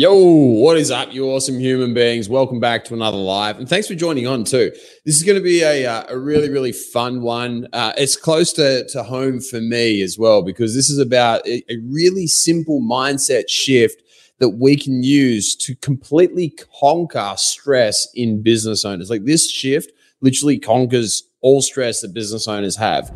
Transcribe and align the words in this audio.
Yo, 0.00 0.14
what 0.14 0.78
is 0.78 0.90
up, 0.90 1.12
you 1.12 1.28
awesome 1.28 1.60
human 1.60 1.92
beings? 1.92 2.26
Welcome 2.26 2.58
back 2.58 2.86
to 2.86 2.94
another 2.94 3.18
live, 3.18 3.58
and 3.58 3.68
thanks 3.68 3.86
for 3.86 3.94
joining 3.94 4.26
on 4.26 4.44
too. 4.44 4.72
This 5.04 5.16
is 5.16 5.24
going 5.24 5.36
to 5.36 5.44
be 5.44 5.62
a, 5.62 5.84
uh, 5.84 6.04
a 6.08 6.18
really, 6.18 6.48
really 6.48 6.72
fun 6.72 7.20
one. 7.20 7.68
Uh, 7.74 7.92
it's 7.98 8.16
close 8.16 8.50
to, 8.54 8.88
to 8.88 9.02
home 9.02 9.42
for 9.42 9.60
me 9.60 10.00
as 10.00 10.16
well 10.18 10.40
because 10.40 10.74
this 10.74 10.88
is 10.88 10.98
about 10.98 11.46
a, 11.46 11.62
a 11.70 11.76
really 11.84 12.26
simple 12.26 12.80
mindset 12.80 13.50
shift 13.50 14.02
that 14.38 14.48
we 14.48 14.74
can 14.74 15.02
use 15.02 15.54
to 15.56 15.74
completely 15.76 16.54
conquer 16.80 17.34
stress 17.36 18.08
in 18.14 18.42
business 18.42 18.86
owners. 18.86 19.10
Like 19.10 19.26
this 19.26 19.50
shift 19.50 19.92
literally 20.22 20.58
conquers 20.58 21.24
all 21.42 21.60
stress 21.60 22.00
that 22.00 22.14
business 22.14 22.48
owners 22.48 22.76
have. 22.78 23.12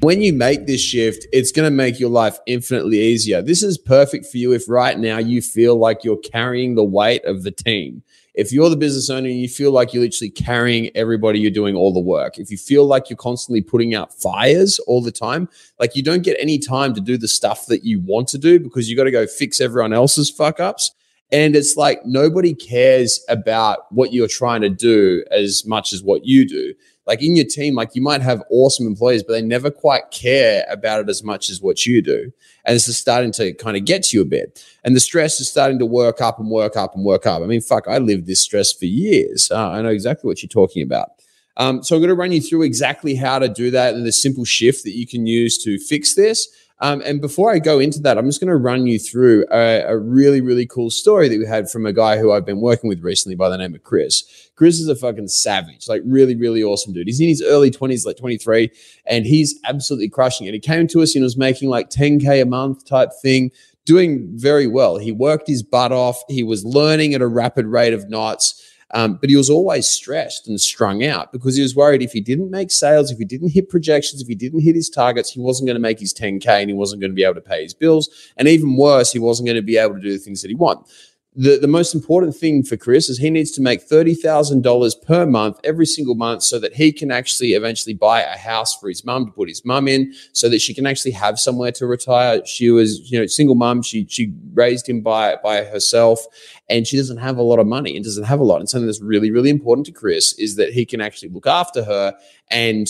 When 0.00 0.22
you 0.22 0.32
make 0.32 0.66
this 0.66 0.80
shift, 0.80 1.26
it's 1.32 1.50
going 1.50 1.66
to 1.66 1.74
make 1.74 1.98
your 1.98 2.08
life 2.08 2.38
infinitely 2.46 3.00
easier. 3.00 3.42
This 3.42 3.64
is 3.64 3.76
perfect 3.76 4.26
for 4.26 4.36
you 4.36 4.52
if 4.52 4.68
right 4.68 4.96
now 4.96 5.18
you 5.18 5.42
feel 5.42 5.74
like 5.76 6.04
you're 6.04 6.18
carrying 6.18 6.76
the 6.76 6.84
weight 6.84 7.24
of 7.24 7.42
the 7.42 7.50
team. 7.50 8.04
If 8.34 8.52
you're 8.52 8.70
the 8.70 8.76
business 8.76 9.10
owner 9.10 9.26
and 9.26 9.40
you 9.40 9.48
feel 9.48 9.72
like 9.72 9.92
you're 9.92 10.04
literally 10.04 10.30
carrying 10.30 10.96
everybody, 10.96 11.40
you're 11.40 11.50
doing 11.50 11.74
all 11.74 11.92
the 11.92 11.98
work. 11.98 12.38
If 12.38 12.48
you 12.48 12.56
feel 12.56 12.86
like 12.86 13.10
you're 13.10 13.16
constantly 13.16 13.60
putting 13.60 13.96
out 13.96 14.14
fires 14.14 14.78
all 14.86 15.02
the 15.02 15.10
time, 15.10 15.48
like 15.80 15.96
you 15.96 16.04
don't 16.04 16.22
get 16.22 16.36
any 16.38 16.60
time 16.60 16.94
to 16.94 17.00
do 17.00 17.18
the 17.18 17.26
stuff 17.26 17.66
that 17.66 17.82
you 17.82 18.00
want 18.00 18.28
to 18.28 18.38
do 18.38 18.60
because 18.60 18.88
you 18.88 18.96
got 18.96 19.04
to 19.04 19.10
go 19.10 19.26
fix 19.26 19.60
everyone 19.60 19.92
else's 19.92 20.30
fuck 20.30 20.60
ups. 20.60 20.92
And 21.32 21.56
it's 21.56 21.76
like 21.76 22.06
nobody 22.06 22.54
cares 22.54 23.24
about 23.28 23.92
what 23.92 24.12
you're 24.12 24.28
trying 24.28 24.60
to 24.60 24.70
do 24.70 25.24
as 25.32 25.64
much 25.66 25.92
as 25.92 26.04
what 26.04 26.24
you 26.24 26.46
do 26.46 26.74
like 27.08 27.22
in 27.22 27.34
your 27.34 27.46
team, 27.46 27.74
like 27.74 27.94
you 27.94 28.02
might 28.02 28.20
have 28.20 28.44
awesome 28.50 28.86
employees, 28.86 29.22
but 29.22 29.32
they 29.32 29.42
never 29.42 29.70
quite 29.70 30.10
care 30.10 30.64
about 30.70 31.00
it 31.00 31.08
as 31.08 31.24
much 31.24 31.48
as 31.48 31.62
what 31.62 31.86
you 31.86 32.02
do. 32.02 32.30
And 32.66 32.76
this 32.76 32.86
is 32.86 32.98
starting 32.98 33.32
to 33.32 33.54
kind 33.54 33.78
of 33.78 33.86
get 33.86 34.02
to 34.04 34.16
you 34.18 34.22
a 34.22 34.26
bit. 34.26 34.62
And 34.84 34.94
the 34.94 35.00
stress 35.00 35.40
is 35.40 35.48
starting 35.48 35.78
to 35.78 35.86
work 35.86 36.20
up 36.20 36.38
and 36.38 36.50
work 36.50 36.76
up 36.76 36.94
and 36.94 37.04
work 37.04 37.24
up. 37.24 37.42
I 37.42 37.46
mean, 37.46 37.62
fuck, 37.62 37.88
I 37.88 37.96
lived 37.96 38.26
this 38.26 38.42
stress 38.42 38.74
for 38.74 38.84
years. 38.84 39.50
Uh, 39.50 39.70
I 39.70 39.80
know 39.80 39.88
exactly 39.88 40.28
what 40.28 40.42
you're 40.42 40.48
talking 40.48 40.82
about. 40.82 41.17
Um, 41.58 41.82
so 41.82 41.96
I'm 41.96 42.00
going 42.00 42.08
to 42.08 42.14
run 42.14 42.32
you 42.32 42.40
through 42.40 42.62
exactly 42.62 43.14
how 43.14 43.38
to 43.38 43.48
do 43.48 43.70
that 43.72 43.94
and 43.94 44.06
the 44.06 44.12
simple 44.12 44.44
shift 44.44 44.84
that 44.84 44.96
you 44.96 45.06
can 45.06 45.26
use 45.26 45.62
to 45.64 45.78
fix 45.78 46.14
this. 46.14 46.48
Um, 46.80 47.02
and 47.04 47.20
before 47.20 47.52
I 47.52 47.58
go 47.58 47.80
into 47.80 47.98
that, 48.00 48.18
I'm 48.18 48.26
just 48.26 48.40
going 48.40 48.50
to 48.50 48.56
run 48.56 48.86
you 48.86 49.00
through 49.00 49.44
a, 49.50 49.82
a, 49.82 49.98
really, 49.98 50.40
really 50.40 50.64
cool 50.64 50.90
story 50.90 51.28
that 51.28 51.38
we 51.38 51.44
had 51.44 51.68
from 51.68 51.86
a 51.86 51.92
guy 51.92 52.18
who 52.18 52.30
I've 52.30 52.46
been 52.46 52.60
working 52.60 52.88
with 52.88 53.02
recently 53.02 53.34
by 53.34 53.48
the 53.48 53.58
name 53.58 53.74
of 53.74 53.82
Chris. 53.82 54.22
Chris 54.54 54.78
is 54.78 54.86
a 54.86 54.94
fucking 54.94 55.26
savage, 55.26 55.88
like 55.88 56.02
really, 56.04 56.36
really 56.36 56.62
awesome 56.62 56.92
dude. 56.92 57.08
He's 57.08 57.20
in 57.20 57.28
his 57.28 57.42
early 57.42 57.72
20s, 57.72 58.06
like 58.06 58.16
23, 58.16 58.70
and 59.06 59.26
he's 59.26 59.58
absolutely 59.64 60.08
crushing 60.08 60.46
it. 60.46 60.54
He 60.54 60.60
came 60.60 60.86
to 60.88 61.02
us 61.02 61.16
and 61.16 61.24
was 61.24 61.36
making 61.36 61.68
like 61.68 61.90
10K 61.90 62.42
a 62.42 62.46
month 62.46 62.86
type 62.86 63.10
thing, 63.20 63.50
doing 63.84 64.28
very 64.34 64.68
well. 64.68 64.98
He 64.98 65.10
worked 65.10 65.48
his 65.48 65.64
butt 65.64 65.90
off. 65.90 66.22
He 66.28 66.44
was 66.44 66.64
learning 66.64 67.12
at 67.14 67.22
a 67.22 67.26
rapid 67.26 67.66
rate 67.66 67.92
of 67.92 68.08
knots. 68.08 68.62
Um, 68.92 69.16
but 69.16 69.28
he 69.28 69.36
was 69.36 69.50
always 69.50 69.86
stressed 69.86 70.48
and 70.48 70.60
strung 70.60 71.04
out 71.04 71.30
because 71.30 71.56
he 71.56 71.62
was 71.62 71.76
worried 71.76 72.02
if 72.02 72.12
he 72.12 72.20
didn't 72.20 72.50
make 72.50 72.70
sales, 72.70 73.10
if 73.10 73.18
he 73.18 73.24
didn't 73.24 73.50
hit 73.50 73.68
projections, 73.68 74.22
if 74.22 74.28
he 74.28 74.34
didn't 74.34 74.60
hit 74.60 74.74
his 74.74 74.88
targets, 74.88 75.30
he 75.30 75.40
wasn't 75.40 75.66
going 75.66 75.76
to 75.76 75.80
make 75.80 76.00
his 76.00 76.14
10K 76.14 76.46
and 76.46 76.70
he 76.70 76.74
wasn't 76.74 77.00
going 77.00 77.10
to 77.10 77.14
be 77.14 77.24
able 77.24 77.34
to 77.34 77.40
pay 77.40 77.62
his 77.62 77.74
bills. 77.74 78.08
And 78.36 78.48
even 78.48 78.76
worse, 78.76 79.12
he 79.12 79.18
wasn't 79.18 79.46
going 79.46 79.56
to 79.56 79.62
be 79.62 79.76
able 79.76 79.96
to 79.96 80.00
do 80.00 80.12
the 80.12 80.18
things 80.18 80.40
that 80.42 80.48
he 80.48 80.54
wants 80.54 81.08
the, 81.38 81.56
the 81.56 81.68
most 81.68 81.94
important 81.94 82.34
thing 82.34 82.64
for 82.64 82.76
Chris 82.76 83.08
is 83.08 83.18
he 83.18 83.30
needs 83.30 83.52
to 83.52 83.62
make 83.62 83.88
$30,000 83.88 85.06
per 85.06 85.24
month 85.24 85.60
every 85.62 85.86
single 85.86 86.16
month 86.16 86.42
so 86.42 86.58
that 86.58 86.74
he 86.74 86.90
can 86.90 87.12
actually 87.12 87.52
eventually 87.52 87.94
buy 87.94 88.22
a 88.22 88.36
house 88.36 88.74
for 88.74 88.88
his 88.88 89.04
mum 89.04 89.26
to 89.26 89.30
put 89.30 89.48
his 89.48 89.64
mum 89.64 89.86
in 89.86 90.12
so 90.32 90.48
that 90.48 90.60
she 90.60 90.74
can 90.74 90.84
actually 90.84 91.12
have 91.12 91.38
somewhere 91.38 91.70
to 91.70 91.86
retire. 91.86 92.44
She 92.44 92.70
was, 92.70 93.08
you 93.08 93.20
know, 93.20 93.26
single 93.26 93.54
mum. 93.54 93.82
She, 93.82 94.04
she 94.08 94.34
raised 94.52 94.88
him 94.88 95.00
by, 95.00 95.36
by 95.36 95.62
herself 95.62 96.26
and 96.68 96.86
she 96.86 96.96
doesn't 96.96 97.18
have 97.18 97.38
a 97.38 97.42
lot 97.42 97.58
of 97.58 97.66
money 97.66 97.96
and 97.96 98.04
doesn't 98.04 98.24
have 98.24 98.40
a 98.40 98.44
lot. 98.44 98.60
And 98.60 98.68
something 98.68 98.86
that's 98.86 99.00
really, 99.00 99.30
really 99.30 99.48
important 99.48 99.86
to 99.86 99.92
Chris 99.92 100.34
is 100.34 100.56
that 100.56 100.72
he 100.72 100.84
can 100.84 101.00
actually 101.00 101.30
look 101.30 101.46
after 101.46 101.82
her 101.84 102.14
and 102.50 102.86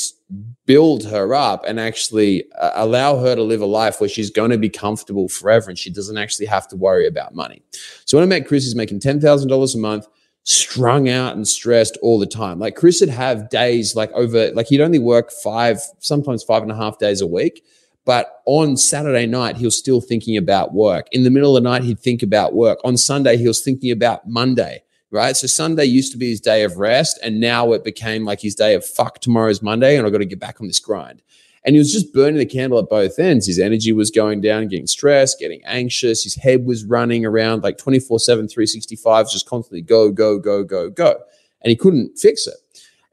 build 0.66 1.04
her 1.04 1.32
up 1.34 1.64
and 1.66 1.78
actually 1.78 2.50
uh, 2.52 2.72
allow 2.74 3.18
her 3.18 3.36
to 3.36 3.42
live 3.42 3.60
a 3.60 3.66
life 3.66 4.00
where 4.00 4.08
she's 4.08 4.30
going 4.30 4.50
to 4.50 4.58
be 4.58 4.68
comfortable 4.68 5.28
forever 5.28 5.70
and 5.70 5.78
she 5.78 5.90
doesn't 5.90 6.18
actually 6.18 6.46
have 6.46 6.66
to 6.68 6.76
worry 6.76 7.06
about 7.06 7.34
money. 7.34 7.62
So 8.04 8.16
when 8.16 8.24
I 8.24 8.26
met 8.26 8.48
Chris, 8.48 8.64
he's 8.64 8.74
making 8.74 9.00
$10,000 9.00 9.74
a 9.74 9.78
month, 9.78 10.06
strung 10.42 11.08
out 11.08 11.36
and 11.36 11.46
stressed 11.46 11.96
all 12.02 12.18
the 12.18 12.26
time. 12.26 12.58
Like 12.58 12.74
Chris 12.74 13.00
would 13.00 13.10
have 13.10 13.48
days 13.48 13.94
like 13.94 14.10
over, 14.12 14.50
like 14.52 14.66
he'd 14.66 14.80
only 14.80 14.98
work 14.98 15.30
five, 15.30 15.80
sometimes 16.00 16.42
five 16.42 16.62
and 16.62 16.72
a 16.72 16.76
half 16.76 16.98
days 16.98 17.20
a 17.20 17.26
week. 17.26 17.64
But 18.08 18.40
on 18.46 18.78
Saturday 18.78 19.26
night, 19.26 19.58
he 19.58 19.66
was 19.66 19.76
still 19.76 20.00
thinking 20.00 20.38
about 20.38 20.72
work. 20.72 21.08
In 21.12 21.24
the 21.24 21.30
middle 21.30 21.54
of 21.54 21.62
the 21.62 21.68
night, 21.68 21.82
he'd 21.82 22.00
think 22.00 22.22
about 22.22 22.54
work. 22.54 22.78
On 22.82 22.96
Sunday, 22.96 23.36
he 23.36 23.46
was 23.46 23.60
thinking 23.62 23.90
about 23.90 24.26
Monday 24.26 24.82
right? 25.10 25.36
So 25.36 25.46
Sunday 25.46 25.84
used 25.86 26.12
to 26.12 26.18
be 26.18 26.28
his 26.28 26.40
day 26.40 26.64
of 26.64 26.76
rest, 26.76 27.18
and 27.22 27.40
now 27.40 27.72
it 27.72 27.84
became 27.84 28.24
like 28.24 28.40
his 28.40 28.54
day 28.54 28.74
of 28.74 28.84
fuck, 28.84 29.20
tomorrow's 29.20 29.62
Monday, 29.62 29.96
and 29.96 30.06
I've 30.06 30.12
got 30.12 30.18
to 30.18 30.26
get 30.26 30.38
back 30.38 30.60
on 30.60 30.66
this 30.66 30.80
grind. 30.80 31.22
And 31.64 31.74
he 31.74 31.78
was 31.78 31.92
just 31.92 32.12
burning 32.12 32.38
the 32.38 32.46
candle 32.46 32.78
at 32.78 32.88
both 32.88 33.18
ends. 33.18 33.46
His 33.46 33.58
energy 33.58 33.92
was 33.92 34.10
going 34.10 34.40
down, 34.40 34.68
getting 34.68 34.86
stressed, 34.86 35.38
getting 35.38 35.62
anxious. 35.64 36.24
His 36.24 36.36
head 36.36 36.64
was 36.64 36.84
running 36.84 37.26
around 37.26 37.62
like 37.62 37.78
24 37.78 38.20
7, 38.20 38.48
365, 38.48 39.30
just 39.30 39.48
constantly 39.48 39.82
go, 39.82 40.10
go, 40.10 40.38
go, 40.38 40.62
go, 40.62 40.88
go. 40.90 41.20
And 41.62 41.70
he 41.70 41.76
couldn't 41.76 42.18
fix 42.18 42.46
it. 42.46 42.54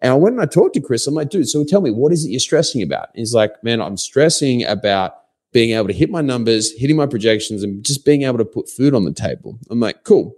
And 0.05 0.11
I 0.11 0.17
went 0.17 0.33
and 0.33 0.41
I 0.43 0.45
talked 0.45 0.75
to 0.75 0.81
Chris. 0.81 1.07
I'm 1.07 1.15
like, 1.15 1.31
dude, 1.31 1.49
so 1.49 1.63
tell 1.63 1.81
me, 1.81 1.89
what 1.89 2.11
is 2.11 2.23
it 2.25 2.29
you're 2.29 2.39
stressing 2.39 2.83
about? 2.83 3.09
And 3.15 3.21
he's 3.21 3.33
like, 3.33 3.63
man, 3.63 3.81
I'm 3.81 3.97
stressing 3.97 4.63
about 4.63 5.15
being 5.51 5.71
able 5.71 5.87
to 5.87 5.95
hit 5.95 6.11
my 6.11 6.21
numbers, 6.21 6.71
hitting 6.77 6.95
my 6.95 7.07
projections, 7.07 7.63
and 7.63 7.83
just 7.83 8.05
being 8.05 8.21
able 8.21 8.37
to 8.37 8.45
put 8.45 8.69
food 8.69 8.93
on 8.93 9.03
the 9.03 9.11
table. 9.11 9.57
I'm 9.67 9.79
like, 9.79 10.03
cool. 10.03 10.35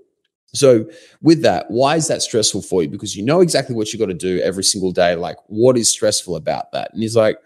So, 0.53 0.89
with 1.21 1.41
that, 1.41 1.69
why 1.69 1.97
is 1.97 2.07
that 2.07 2.21
stressful 2.21 2.61
for 2.61 2.81
you? 2.81 2.87
Because 2.87 3.17
you 3.17 3.25
know 3.25 3.41
exactly 3.41 3.75
what 3.75 3.91
you 3.91 3.99
got 3.99 4.05
to 4.05 4.13
do 4.13 4.39
every 4.39 4.63
single 4.63 4.93
day. 4.93 5.15
Like, 5.15 5.35
what 5.47 5.77
is 5.77 5.91
stressful 5.91 6.37
about 6.37 6.71
that? 6.71 6.93
And 6.93 7.01
he's 7.01 7.17
like, 7.17 7.37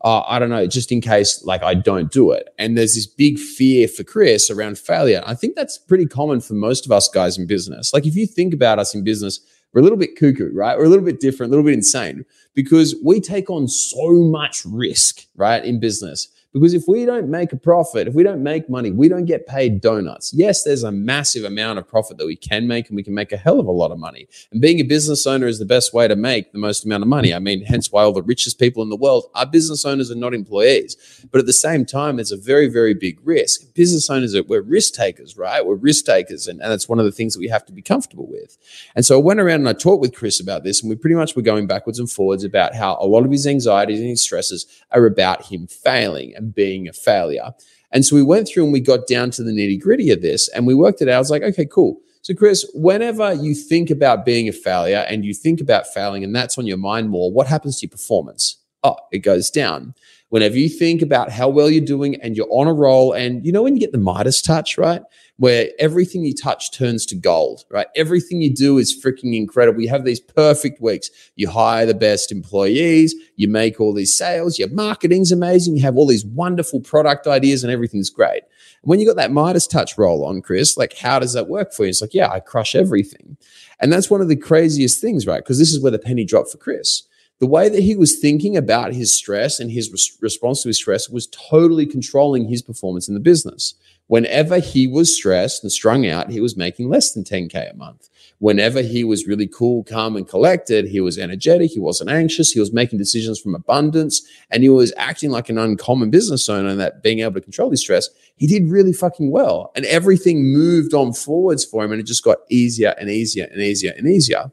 oh, 0.00 0.24
I 0.26 0.40
don't 0.40 0.50
know, 0.50 0.66
just 0.66 0.90
in 0.90 1.00
case 1.00 1.44
like 1.44 1.62
I 1.62 1.74
don't 1.74 2.10
do 2.10 2.32
it. 2.32 2.48
And 2.58 2.76
there's 2.76 2.96
this 2.96 3.06
big 3.06 3.38
fear 3.38 3.86
for 3.86 4.02
Chris 4.02 4.50
around 4.50 4.78
failure. 4.78 5.22
I 5.24 5.36
think 5.36 5.54
that's 5.54 5.78
pretty 5.78 6.06
common 6.06 6.40
for 6.40 6.54
most 6.54 6.86
of 6.86 6.92
us 6.92 7.08
guys 7.08 7.38
in 7.38 7.46
business. 7.46 7.94
Like, 7.94 8.04
if 8.04 8.16
you 8.16 8.26
think 8.26 8.52
about 8.52 8.80
us 8.80 8.96
in 8.96 9.04
business, 9.04 9.38
we're 9.72 9.80
a 9.80 9.82
little 9.82 9.98
bit 9.98 10.16
cuckoo, 10.18 10.50
right? 10.54 10.78
We're 10.78 10.84
a 10.84 10.88
little 10.88 11.04
bit 11.04 11.20
different, 11.20 11.50
a 11.50 11.52
little 11.52 11.64
bit 11.64 11.74
insane 11.74 12.24
because 12.54 12.96
we 13.04 13.20
take 13.20 13.50
on 13.50 13.68
so 13.68 14.12
much 14.12 14.64
risk, 14.64 15.26
right, 15.36 15.64
in 15.64 15.78
business. 15.80 16.28
Because 16.54 16.72
if 16.72 16.84
we 16.88 17.04
don't 17.04 17.28
make 17.28 17.52
a 17.52 17.56
profit, 17.56 18.08
if 18.08 18.14
we 18.14 18.22
don't 18.22 18.42
make 18.42 18.70
money, 18.70 18.90
we 18.90 19.08
don't 19.08 19.26
get 19.26 19.46
paid 19.46 19.82
donuts. 19.82 20.32
Yes, 20.34 20.62
there's 20.62 20.82
a 20.82 20.90
massive 20.90 21.44
amount 21.44 21.78
of 21.78 21.86
profit 21.86 22.16
that 22.16 22.26
we 22.26 22.36
can 22.36 22.66
make, 22.66 22.88
and 22.88 22.96
we 22.96 23.02
can 23.02 23.12
make 23.12 23.32
a 23.32 23.36
hell 23.36 23.60
of 23.60 23.66
a 23.66 23.70
lot 23.70 23.90
of 23.90 23.98
money. 23.98 24.26
And 24.50 24.60
being 24.60 24.80
a 24.80 24.84
business 24.84 25.26
owner 25.26 25.46
is 25.46 25.58
the 25.58 25.66
best 25.66 25.92
way 25.92 26.08
to 26.08 26.16
make 26.16 26.52
the 26.52 26.58
most 26.58 26.86
amount 26.86 27.02
of 27.02 27.08
money. 27.08 27.34
I 27.34 27.38
mean, 27.38 27.64
hence 27.66 27.92
why 27.92 28.02
all 28.02 28.14
the 28.14 28.22
richest 28.22 28.58
people 28.58 28.82
in 28.82 28.88
the 28.88 28.96
world 28.96 29.26
are 29.34 29.44
business 29.44 29.84
owners 29.84 30.08
and 30.08 30.22
not 30.22 30.32
employees. 30.32 30.96
But 31.30 31.40
at 31.40 31.46
the 31.46 31.52
same 31.52 31.84
time, 31.84 32.16
there's 32.16 32.32
a 32.32 32.36
very, 32.38 32.68
very 32.68 32.94
big 32.94 33.18
risk. 33.22 33.74
Business 33.74 34.08
owners 34.08 34.34
are 34.34 34.42
we're 34.42 34.62
risk 34.62 34.94
takers, 34.94 35.36
right? 35.36 35.64
We're 35.66 35.74
risk 35.74 36.06
takers, 36.06 36.48
and, 36.48 36.62
and 36.62 36.72
that's 36.72 36.88
one 36.88 36.98
of 36.98 37.04
the 37.04 37.12
things 37.12 37.34
that 37.34 37.40
we 37.40 37.48
have 37.48 37.66
to 37.66 37.72
be 37.72 37.82
comfortable 37.82 38.26
with. 38.26 38.56
And 38.96 39.04
so 39.04 39.18
I 39.18 39.22
went 39.22 39.40
around 39.40 39.60
and 39.60 39.68
I 39.68 39.74
talked 39.74 40.00
with 40.00 40.14
Chris 40.14 40.40
about 40.40 40.64
this, 40.64 40.80
and 40.82 40.88
we 40.88 40.96
pretty 40.96 41.16
much 41.16 41.36
were 41.36 41.42
going 41.42 41.66
backwards 41.66 41.98
and 41.98 42.10
forwards 42.10 42.42
about 42.42 42.74
how 42.74 42.96
a 42.98 43.06
lot 43.06 43.26
of 43.26 43.30
his 43.30 43.46
anxieties 43.46 44.00
and 44.00 44.08
his 44.08 44.22
stresses 44.22 44.66
are 44.92 45.04
about 45.04 45.44
him 45.46 45.66
failing 45.66 46.34
and 46.38 46.54
being 46.54 46.88
a 46.88 46.92
failure. 46.92 47.50
And 47.92 48.04
so 48.04 48.16
we 48.16 48.22
went 48.22 48.48
through 48.48 48.64
and 48.64 48.72
we 48.72 48.80
got 48.80 49.06
down 49.06 49.30
to 49.32 49.42
the 49.42 49.50
nitty 49.52 49.80
gritty 49.80 50.10
of 50.10 50.22
this 50.22 50.48
and 50.48 50.66
we 50.66 50.74
worked 50.74 51.02
it 51.02 51.08
out. 51.08 51.16
I 51.16 51.18
was 51.18 51.30
like, 51.30 51.42
okay, 51.42 51.66
cool. 51.66 52.00
So, 52.22 52.34
Chris, 52.34 52.70
whenever 52.74 53.32
you 53.32 53.54
think 53.54 53.90
about 53.90 54.24
being 54.24 54.48
a 54.48 54.52
failure 54.52 55.06
and 55.08 55.24
you 55.24 55.32
think 55.32 55.60
about 55.60 55.86
failing 55.86 56.24
and 56.24 56.34
that's 56.34 56.58
on 56.58 56.66
your 56.66 56.76
mind 56.76 57.08
more, 57.08 57.32
what 57.32 57.46
happens 57.46 57.80
to 57.80 57.86
your 57.86 57.90
performance? 57.90 58.57
Oh, 58.82 58.96
it 59.12 59.18
goes 59.18 59.50
down. 59.50 59.94
Whenever 60.30 60.56
you 60.56 60.68
think 60.68 61.00
about 61.00 61.30
how 61.30 61.48
well 61.48 61.70
you're 61.70 61.84
doing 61.84 62.16
and 62.20 62.36
you're 62.36 62.50
on 62.50 62.66
a 62.66 62.72
roll, 62.72 63.12
and 63.12 63.44
you 63.44 63.52
know, 63.52 63.62
when 63.62 63.74
you 63.74 63.80
get 63.80 63.92
the 63.92 63.98
Midas 63.98 64.42
touch, 64.42 64.76
right? 64.76 65.02
where 65.38 65.68
everything 65.78 66.24
you 66.24 66.34
touch 66.34 66.72
turns 66.72 67.06
to 67.06 67.14
gold, 67.14 67.64
right? 67.70 67.86
Everything 67.94 68.42
you 68.42 68.52
do 68.52 68.76
is 68.76 69.00
freaking 69.00 69.36
incredible. 69.36 69.80
You 69.80 69.88
have 69.88 70.04
these 70.04 70.18
perfect 70.18 70.82
weeks. 70.82 71.10
You 71.36 71.48
hire 71.48 71.86
the 71.86 71.94
best 71.94 72.32
employees, 72.32 73.14
you 73.36 73.46
make 73.46 73.80
all 73.80 73.94
these 73.94 74.16
sales, 74.16 74.58
your 74.58 74.68
marketing's 74.70 75.30
amazing, 75.30 75.76
you 75.76 75.82
have 75.82 75.96
all 75.96 76.08
these 76.08 76.26
wonderful 76.26 76.80
product 76.80 77.28
ideas, 77.28 77.62
and 77.62 77.72
everything's 77.72 78.10
great. 78.10 78.42
when 78.82 79.00
you 79.00 79.06
got 79.06 79.16
that 79.16 79.32
Midas 79.32 79.66
touch 79.66 79.98
roll 79.98 80.24
on, 80.24 80.40
Chris, 80.42 80.76
like 80.76 80.96
how 80.98 81.18
does 81.18 81.32
that 81.34 81.48
work 81.48 81.72
for 81.72 81.84
you? 81.84 81.90
It's 81.90 82.00
like, 82.00 82.14
yeah, 82.14 82.30
I 82.30 82.40
crush 82.40 82.74
everything. 82.74 83.36
And 83.80 83.92
that's 83.92 84.10
one 84.10 84.20
of 84.20 84.28
the 84.28 84.36
craziest 84.36 85.00
things, 85.00 85.26
right? 85.26 85.42
Because 85.42 85.58
this 85.58 85.72
is 85.72 85.80
where 85.80 85.92
the 85.92 85.98
penny 85.98 86.24
dropped 86.24 86.50
for 86.50 86.58
Chris 86.58 87.07
the 87.40 87.46
way 87.46 87.68
that 87.68 87.82
he 87.82 87.94
was 87.94 88.18
thinking 88.18 88.56
about 88.56 88.92
his 88.92 89.16
stress 89.16 89.60
and 89.60 89.70
his 89.70 89.90
res- 89.92 90.16
response 90.20 90.62
to 90.62 90.68
his 90.68 90.76
stress 90.76 91.08
was 91.08 91.28
totally 91.28 91.86
controlling 91.86 92.48
his 92.48 92.62
performance 92.62 93.08
in 93.08 93.14
the 93.14 93.20
business. 93.20 93.74
Whenever 94.08 94.58
he 94.58 94.86
was 94.86 95.14
stressed 95.14 95.62
and 95.62 95.70
strung 95.70 96.06
out, 96.06 96.30
he 96.30 96.40
was 96.40 96.56
making 96.56 96.88
less 96.88 97.12
than 97.12 97.24
10K 97.24 97.72
a 97.72 97.76
month. 97.76 98.08
Whenever 98.38 98.80
he 98.80 99.04
was 99.04 99.26
really 99.26 99.46
cool, 99.46 99.84
calm, 99.84 100.16
and 100.16 100.26
collected, 100.26 100.86
he 100.86 101.00
was 101.00 101.18
energetic, 101.18 101.72
he 101.72 101.80
wasn't 101.80 102.08
anxious, 102.08 102.52
he 102.52 102.60
was 102.60 102.72
making 102.72 102.98
decisions 102.98 103.38
from 103.38 103.54
abundance, 103.54 104.22
and 104.50 104.62
he 104.62 104.68
was 104.68 104.94
acting 104.96 105.30
like 105.30 105.48
an 105.48 105.58
uncommon 105.58 106.08
business 106.08 106.48
owner 106.48 106.68
and 106.68 106.80
that 106.80 107.02
being 107.02 107.18
able 107.18 107.34
to 107.34 107.40
control 107.40 107.70
his 107.70 107.80
stress. 107.80 108.08
He 108.36 108.46
did 108.46 108.70
really 108.70 108.92
fucking 108.92 109.30
well. 109.30 109.72
And 109.74 109.84
everything 109.84 110.52
moved 110.52 110.94
on 110.94 111.12
forwards 111.12 111.64
for 111.64 111.84
him, 111.84 111.92
and 111.92 112.00
it 112.00 112.06
just 112.06 112.24
got 112.24 112.38
easier 112.48 112.94
and 112.98 113.10
easier 113.10 113.48
and 113.50 113.60
easier 113.60 113.92
and 113.96 114.08
easier. 114.08 114.50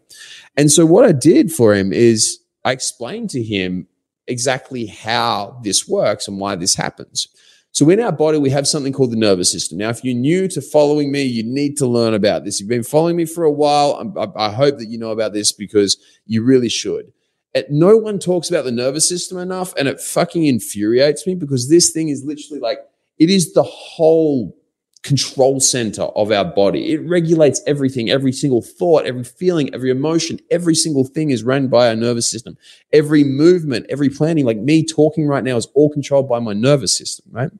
And 0.57 0.71
so, 0.71 0.85
what 0.85 1.05
I 1.05 1.11
did 1.11 1.51
for 1.51 1.73
him 1.73 1.93
is 1.93 2.39
I 2.65 2.71
explained 2.71 3.29
to 3.29 3.41
him 3.41 3.87
exactly 4.27 4.87
how 4.87 5.61
this 5.63 5.87
works 5.87 6.27
and 6.27 6.39
why 6.39 6.55
this 6.55 6.75
happens. 6.75 7.27
So, 7.71 7.89
in 7.89 7.99
our 7.99 8.11
body, 8.11 8.37
we 8.37 8.49
have 8.49 8.67
something 8.67 8.93
called 8.93 9.11
the 9.11 9.17
nervous 9.17 9.51
system. 9.51 9.77
Now, 9.77 9.89
if 9.89 10.03
you're 10.03 10.15
new 10.15 10.47
to 10.47 10.61
following 10.61 11.11
me, 11.11 11.23
you 11.23 11.43
need 11.43 11.77
to 11.77 11.85
learn 11.85 12.13
about 12.13 12.43
this. 12.43 12.59
You've 12.59 12.69
been 12.69 12.83
following 12.83 13.17
me 13.17 13.25
for 13.25 13.43
a 13.43 13.51
while. 13.51 14.13
I, 14.17 14.45
I 14.47 14.51
hope 14.51 14.77
that 14.79 14.87
you 14.87 14.97
know 14.97 15.11
about 15.11 15.33
this 15.33 15.51
because 15.51 15.97
you 16.25 16.43
really 16.43 16.69
should. 16.69 17.11
No 17.69 17.95
one 17.95 18.19
talks 18.19 18.49
about 18.49 18.65
the 18.65 18.71
nervous 18.71 19.07
system 19.07 19.37
enough, 19.37 19.73
and 19.77 19.87
it 19.87 20.01
fucking 20.01 20.45
infuriates 20.45 21.27
me 21.27 21.35
because 21.35 21.69
this 21.69 21.91
thing 21.91 22.09
is 22.09 22.25
literally 22.25 22.59
like 22.59 22.79
it 23.17 23.29
is 23.29 23.53
the 23.53 23.63
whole 23.63 24.57
control 25.05 25.59
center 25.59 26.01
of 26.01 26.31
our 26.31 26.43
body. 26.43 26.91
It 26.91 27.07
regulates 27.07 27.61
everything, 27.67 28.09
every 28.09 28.31
single 28.31 28.63
thought, 28.63 29.05
every 29.05 29.23
feeling, 29.23 29.71
every 29.73 29.91
emotion, 29.91 30.39
every 30.49 30.73
single 30.73 31.05
thing 31.05 31.29
is 31.29 31.43
run 31.43 31.67
by 31.67 31.87
our 31.87 31.95
nervous 31.95 32.29
system. 32.29 32.57
Every 32.91 33.23
movement, 33.23 33.85
every 33.87 34.09
planning, 34.09 34.45
like 34.45 34.57
me 34.57 34.83
talking 34.83 35.27
right 35.27 35.43
now, 35.43 35.57
is 35.57 35.67
all 35.75 35.91
controlled 35.91 36.27
by 36.27 36.39
my 36.39 36.53
nervous 36.53 36.97
system, 36.97 37.25
right? 37.31 37.51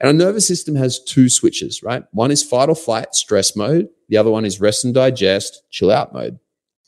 And 0.00 0.06
our 0.06 0.12
nervous 0.12 0.46
system 0.46 0.74
has 0.76 1.02
two 1.02 1.30
switches, 1.30 1.82
right? 1.82 2.04
One 2.12 2.30
is 2.30 2.42
fight 2.42 2.68
or 2.68 2.74
flight, 2.74 3.14
stress 3.14 3.56
mode. 3.56 3.88
The 4.10 4.18
other 4.18 4.30
one 4.30 4.44
is 4.44 4.60
rest 4.60 4.84
and 4.84 4.92
digest, 4.92 5.62
chill 5.70 5.90
out 5.90 6.12
mode. 6.12 6.38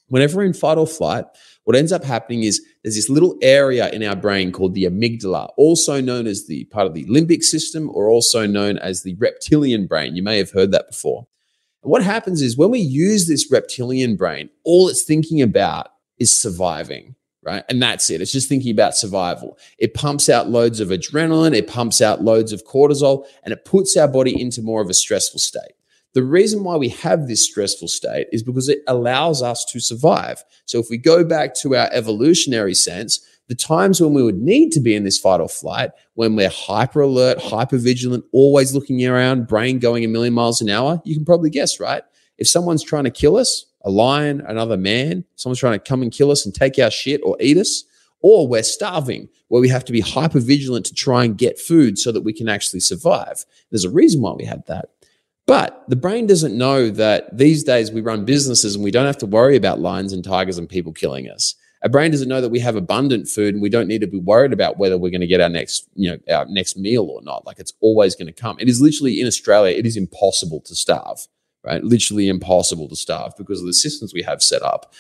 Whenever 0.09 0.37
we're 0.37 0.45
in 0.45 0.53
fight 0.53 0.77
or 0.77 0.87
flight, 0.87 1.25
what 1.65 1.77
ends 1.77 1.93
up 1.93 2.05
happening 2.05 2.45
is 2.45 2.65
there's 2.83 2.95
this 2.95 3.09
little 3.09 3.37
area 3.43 3.91
in 3.91 4.03
our 4.03 4.17
brain 4.17 4.53
called 4.53 4.75
the 4.75 4.85
amygdala, 4.85 5.51
also 5.57 6.01
known 6.01 6.27
as 6.27 6.47
the 6.47 6.65
part 6.67 6.87
of 6.87 6.95
the 6.95 7.05
limbic 7.07 7.43
system 7.43 7.91
or 7.91 8.09
also 8.09 8.47
known 8.47 8.79
as 8.79 9.03
the 9.03 9.15
reptilian 9.15 9.87
brain. 9.87 10.15
You 10.15 10.23
may 10.23 10.39
have 10.39 10.53
heard 10.53 10.73
that 10.73 10.89
before. 10.89 11.27
And 11.83 11.91
what 11.91 12.03
happens 12.03 12.43
is 12.43 12.57
when 12.57 12.71
we 12.71 12.81
use 12.81 13.27
this 13.27 13.51
reptilian 13.51 14.17
brain, 14.17 14.51
all 14.65 14.89
it's 14.89 15.03
thinking 15.03 15.41
about 15.41 15.89
is 16.19 16.37
surviving, 16.37 17.15
right? 17.43 17.65
And 17.69 17.83
that's 17.83 18.11
it. 18.11 18.21
It's 18.21 18.33
just 18.33 18.49
thinking 18.49 18.73
about 18.73 18.97
survival. 18.97 19.59
It 19.79 19.95
pumps 19.95 20.29
out 20.29 20.51
loads 20.51 20.81
of 20.81 20.89
adrenaline, 20.89 21.57
it 21.57 21.67
pumps 21.67 22.03
out 22.03 22.23
loads 22.23 22.53
of 22.53 22.65
cortisol, 22.67 23.27
and 23.43 23.53
it 23.53 23.65
puts 23.65 23.97
our 23.97 24.09
body 24.09 24.39
into 24.39 24.63
more 24.63 24.83
of 24.83 24.91
a 24.91 24.95
stressful 24.95 25.41
state. 25.41 25.73
The 26.15 26.23
reason 26.23 26.63
why 26.63 26.77
we 26.77 26.91
have 26.91 27.27
this 27.27 27.45
stressful 27.45 27.89
state 27.89 28.29
is 28.33 28.45
because 28.45 28.69
it 28.69 28.81
allows 28.87 29.43
us 29.43 29.65
to 29.73 29.81
survive. 29.81 30.45
So 30.65 30.79
if 30.79 30.87
we 30.89 30.97
go 30.97 31.25
back 31.25 31.55
to 31.57 31.75
our 31.75 31.89
evolutionary 31.93 32.75
sense, 32.75 33.21
the 33.49 33.57
times 33.57 34.01
when 34.01 34.15
we 34.15 34.23
would 34.23 34.41
need 34.41 34.71
to 34.73 34.81
be 34.81 34.95
in 34.95 35.03
this 35.03 35.19
fight 35.19 35.41
or 35.41 35.49
flight, 35.49 35.91
when 36.15 36.37
we're 36.37 36.49
hyper 36.49 37.01
alert, 37.01 37.43
hyper 37.43 37.79
vigilant, 37.79 38.25
always 38.33 38.75
looking 38.75 39.05
around, 39.05 39.49
brain 39.49 39.81
going 39.81 40.05
a 40.05 40.09
million 40.09 40.33
miles 40.33 40.63
an 40.63 40.71
hour, 40.71 41.03
you 41.05 41.17
can 41.17 41.25
probably 41.25 41.51
guess, 41.51 41.81
right? 41.81 42.05
If 42.39 42.49
someone's 42.49 42.85
trying 42.85 43.05
to 43.05 43.11
kill 43.11 43.37
us, 43.37 43.67
a 43.83 43.91
lion, 43.91 44.41
another 44.47 44.77
man, 44.77 45.25
someone's 45.35 45.59
trying 45.59 45.79
to 45.79 45.85
come 45.85 46.01
and 46.01 46.13
kill 46.13 46.31
us 46.31 46.47
and 46.47 46.55
take 46.55 46.79
our 46.79 46.91
shit 46.91 47.21
or 47.25 47.37
eat 47.41 47.59
us, 47.59 47.85
or 48.21 48.49
we're 48.49 48.63
starving, 48.63 49.29
where 49.49 49.61
we 49.61 49.69
have 49.69 49.85
to 49.85 49.93
be 49.93 50.01
hyper 50.01 50.41
vigilant 50.41 50.87
to 50.87 50.95
try 50.95 51.25
and 51.25 51.37
get 51.37 51.59
food 51.59 51.99
so 51.99 52.11
that 52.11 52.23
we 52.23 52.33
can 52.33 52.49
actually 52.49 52.81
survive. 52.81 53.45
There's 53.71 53.85
a 53.85 53.91
reason 53.91 54.23
why 54.23 54.33
we 54.33 54.47
have 54.47 54.65
that. 54.67 54.87
But 55.47 55.85
the 55.89 55.97
brain 55.97 56.27
doesn't 56.27 56.57
know 56.57 56.89
that 56.91 57.37
these 57.37 57.65
days 57.65 57.93
we 57.93 58.01
run 58.01 58.25
businesses 58.25 58.75
and 58.75 58.83
we 58.83 58.91
don't 58.91 59.07
have 59.07 59.19
to 59.19 59.27
worry 59.27 59.57
about 59.57 59.79
lions 59.79 60.13
and 60.13 60.25
tigers 60.25 60.57
and 60.57 60.69
people 60.69 60.93
killing 60.93 61.29
us. 61.29 61.55
Our 61.83 61.91
brain 61.91 62.11
doesn't 62.11 62.31
know 62.31 62.41
that 62.41 62.49
we 62.49 62.61
have 62.61 62.77
abundant 62.77 63.29
food 63.29 63.53
and 63.53 63.63
we 63.63 63.69
don't 63.69 63.89
need 63.89 64.01
to 64.01 64.07
be 64.07 64.19
worried 64.19 64.55
about 64.55 64.79
whether 64.79 64.97
we're 64.97 65.11
going 65.11 65.21
to 65.21 65.27
get 65.27 65.43
our 65.43 65.51
next, 65.51 65.87
you 65.95 66.11
know, 66.11 66.35
our 66.35 66.47
next 66.47 66.79
meal 66.79 67.05
or 67.05 67.21
not. 67.21 67.45
Like 67.45 67.59
it's 67.59 67.75
always 67.83 68.15
going 68.15 68.27
to 68.27 68.33
come. 68.33 68.57
It 68.59 68.71
is 68.71 68.81
literally 68.81 69.21
in 69.21 69.27
Australia, 69.27 69.77
it 69.77 69.85
is 69.85 69.99
impossible 69.99 70.63
to 70.63 70.75
starve, 70.75 71.29
right? 71.63 71.85
Literally 71.85 72.31
impossible 72.31 72.89
to 72.89 72.97
starve 72.97 73.37
because 73.37 73.61
of 73.61 73.67
the 73.67 73.75
systems 73.75 74.15
we 74.15 74.23
have 74.23 74.43
set 74.43 74.63
up. 74.63 74.95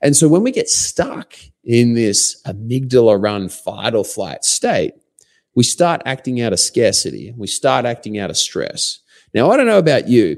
And 0.00 0.16
so 0.16 0.28
when 0.28 0.42
we 0.42 0.50
get 0.50 0.70
stuck 0.70 1.34
in 1.62 1.92
this 1.92 2.40
amygdala 2.46 3.22
run 3.22 3.50
fight 3.50 3.94
or 3.94 4.06
flight 4.06 4.42
state, 4.42 4.94
we 5.54 5.62
start 5.62 6.00
acting 6.06 6.40
out 6.40 6.54
of 6.54 6.60
scarcity. 6.60 7.34
We 7.36 7.48
start 7.48 7.84
acting 7.84 8.18
out 8.18 8.30
of 8.30 8.38
stress. 8.38 9.00
Now, 9.34 9.50
I 9.50 9.56
don't 9.56 9.66
know 9.66 9.78
about 9.78 10.08
you, 10.08 10.36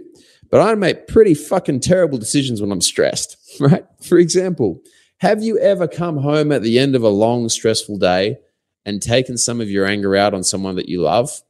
but 0.51 0.61
I 0.61 0.75
make 0.75 1.09
pretty 1.09 1.35
fucking 1.35 1.81
terrible 1.81 2.19
decisions 2.19 2.61
when 2.61 2.71
I'm 2.71 2.81
stressed, 2.81 3.37
right? 3.61 3.85
For 4.03 4.19
example, 4.19 4.81
have 5.19 5.43
you 5.43 5.59
ever 5.59 5.89
come 5.89 6.19
home 6.19 6.53
at 6.53 6.63
the 6.63 6.79
end 6.79 6.95
of 6.95 7.03
a 7.03 7.09
long, 7.09 7.49
stressful 7.49 7.99
day 7.99 8.39
and 8.85 9.01
taken 9.01 9.39
some 9.39 9.61
of 9.61 9.71
your 9.71 9.87
anger 9.87 10.17
out 10.17 10.35
on 10.35 10.45
someone 10.45 10.77
that 10.77 10.89
you 10.89 11.01
love? 11.01 11.43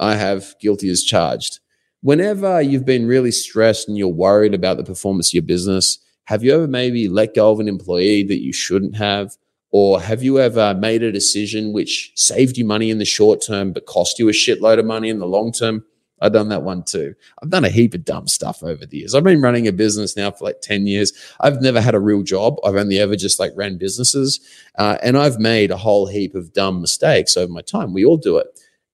I 0.00 0.16
have, 0.16 0.54
guilty 0.60 0.90
as 0.90 1.02
charged. 1.02 1.60
Whenever 2.00 2.60
you've 2.60 2.84
been 2.84 3.06
really 3.06 3.30
stressed 3.30 3.88
and 3.88 3.96
you're 3.96 4.08
worried 4.08 4.54
about 4.54 4.76
the 4.76 4.84
performance 4.84 5.30
of 5.30 5.34
your 5.34 5.42
business, 5.42 5.98
have 6.24 6.42
you 6.42 6.54
ever 6.54 6.66
maybe 6.66 7.08
let 7.08 7.34
go 7.34 7.50
of 7.52 7.60
an 7.60 7.68
employee 7.68 8.22
that 8.24 8.42
you 8.42 8.52
shouldn't 8.52 8.96
have? 8.96 9.36
Or 9.70 10.00
have 10.00 10.22
you 10.22 10.38
ever 10.38 10.74
made 10.74 11.02
a 11.02 11.12
decision 11.12 11.72
which 11.72 12.12
saved 12.14 12.56
you 12.56 12.64
money 12.64 12.90
in 12.90 12.98
the 12.98 13.04
short 13.04 13.42
term 13.46 13.72
but 13.72 13.86
cost 13.86 14.18
you 14.18 14.28
a 14.28 14.32
shitload 14.32 14.78
of 14.78 14.86
money 14.86 15.08
in 15.08 15.18
the 15.18 15.26
long 15.26 15.52
term? 15.52 15.84
I've 16.20 16.32
done 16.32 16.48
that 16.48 16.62
one 16.62 16.82
too. 16.82 17.14
I've 17.42 17.50
done 17.50 17.64
a 17.64 17.70
heap 17.70 17.94
of 17.94 18.04
dumb 18.04 18.26
stuff 18.26 18.62
over 18.62 18.86
the 18.86 18.98
years. 18.98 19.14
I've 19.14 19.24
been 19.24 19.42
running 19.42 19.66
a 19.68 19.72
business 19.72 20.16
now 20.16 20.30
for 20.30 20.44
like 20.44 20.60
10 20.62 20.86
years. 20.86 21.12
I've 21.40 21.60
never 21.60 21.80
had 21.80 21.94
a 21.94 22.00
real 22.00 22.22
job. 22.22 22.56
I've 22.64 22.76
only 22.76 22.98
ever 22.98 23.16
just 23.16 23.38
like 23.38 23.52
ran 23.54 23.76
businesses. 23.76 24.40
Uh, 24.78 24.96
and 25.02 25.18
I've 25.18 25.38
made 25.38 25.70
a 25.70 25.76
whole 25.76 26.06
heap 26.06 26.34
of 26.34 26.52
dumb 26.52 26.80
mistakes 26.80 27.36
over 27.36 27.52
my 27.52 27.60
time. 27.62 27.92
We 27.92 28.04
all 28.04 28.16
do 28.16 28.38
it. 28.38 28.46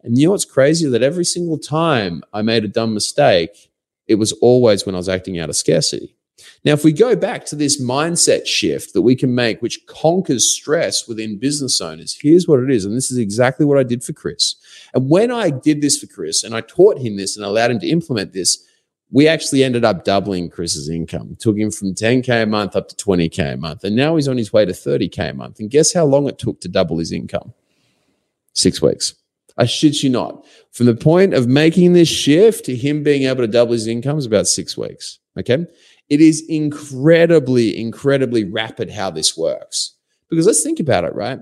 And 0.03 0.19
you 0.19 0.27
know 0.27 0.33
what's 0.33 0.45
crazy? 0.45 0.89
That 0.89 1.03
every 1.03 1.25
single 1.25 1.59
time 1.59 2.23
I 2.33 2.43
made 2.43 2.65
a 2.65 2.69
dumb 2.69 2.93
mistake, 2.93 3.71
it 4.09 4.17
was 4.17 4.33
always 4.33 4.85
when 4.85 4.97
I 4.97 4.99
was 4.99 5.09
acting 5.09 5.39
out 5.39 5.49
of 5.49 5.57
scarcity. 5.57 6.17
Now, 6.65 6.73
if 6.73 6.85
we 6.85 6.93
go 6.93 7.17
back 7.17 7.45
to 7.47 7.57
this 7.57 7.81
mindset 7.81 8.47
shift 8.47 8.95
that 8.95 9.03
we 9.03 9.17
can 9.17 9.35
make, 9.35 9.61
which 9.61 9.87
conquers 9.87 10.51
stress 10.51 11.09
within 11.09 11.39
business 11.39 11.81
owners, 11.81 12.17
here's 12.21 12.47
what 12.47 12.61
it 12.61 12.71
is. 12.71 12.85
And 12.85 12.97
this 12.97 13.11
is 13.11 13.19
exactly 13.19 13.67
what 13.67 13.79
I 13.79 13.83
did 13.83 14.03
for 14.03 14.13
Chris. 14.13 14.57
And 14.95 15.09
when 15.09 15.31
I 15.31 15.51
did 15.51 15.81
this 15.81 15.99
for 15.99 16.07
Chris 16.07 16.45
and 16.45 16.55
I 16.55 16.61
taught 16.61 16.99
him 16.99 17.17
this 17.17 17.37
and 17.37 17.45
allowed 17.45 17.71
him 17.71 17.81
to 17.81 17.89
implement 17.89 18.33
this, 18.33 18.67
we 19.11 19.29
actually 19.29 19.63
ended 19.63 19.85
up 19.85 20.05
doubling 20.05 20.49
Chris's 20.49 20.89
income. 20.89 21.37
Took 21.39 21.59
him 21.59 21.71
from 21.71 21.95
10K 21.95 22.45
a 22.45 22.47
month 22.47 22.75
up 22.75 22.89
to 22.89 22.97
20K 22.97 23.55
a 23.55 23.57
month. 23.59 23.85
And 23.85 23.95
now 23.95 24.17
he's 24.17 24.27
on 24.27 24.39
his 24.39 24.53
way 24.53 24.65
to 24.65 24.73
30K 24.73 25.31
a 25.31 25.35
month. 25.35 25.61
And 25.61 25.71
guess 25.71 25.93
how 25.93 26.07
long 26.07 26.27
it 26.29 26.39
took 26.39 26.61
to 26.63 26.69
double 26.69 26.99
his 26.99 27.13
income? 27.13 27.53
Six 28.55 28.81
weeks. 28.81 29.15
I 29.59 29.67
shit 29.67 30.03
you 30.03 30.09
not. 30.09 30.47
From 30.73 30.87
the 30.87 30.95
point 30.95 31.35
of 31.35 31.47
making 31.47 31.93
this 31.93 32.09
shift 32.09 32.65
to 32.67 32.75
him 32.75 33.03
being 33.03 33.25
able 33.25 33.43
to 33.43 33.49
double 33.49 33.73
his 33.73 33.87
income 33.87 34.17
is 34.17 34.25
about 34.25 34.47
six 34.47 34.79
weeks. 34.79 35.19
Okay. 35.39 35.67
It 36.09 36.21
is 36.21 36.45
incredibly, 36.49 37.79
incredibly 37.79 38.45
rapid 38.45 38.91
how 38.91 39.11
this 39.11 39.37
works. 39.37 39.95
Because 40.29 40.47
let's 40.47 40.63
think 40.63 40.81
about 40.81 41.05
it, 41.05 41.15
right? 41.15 41.39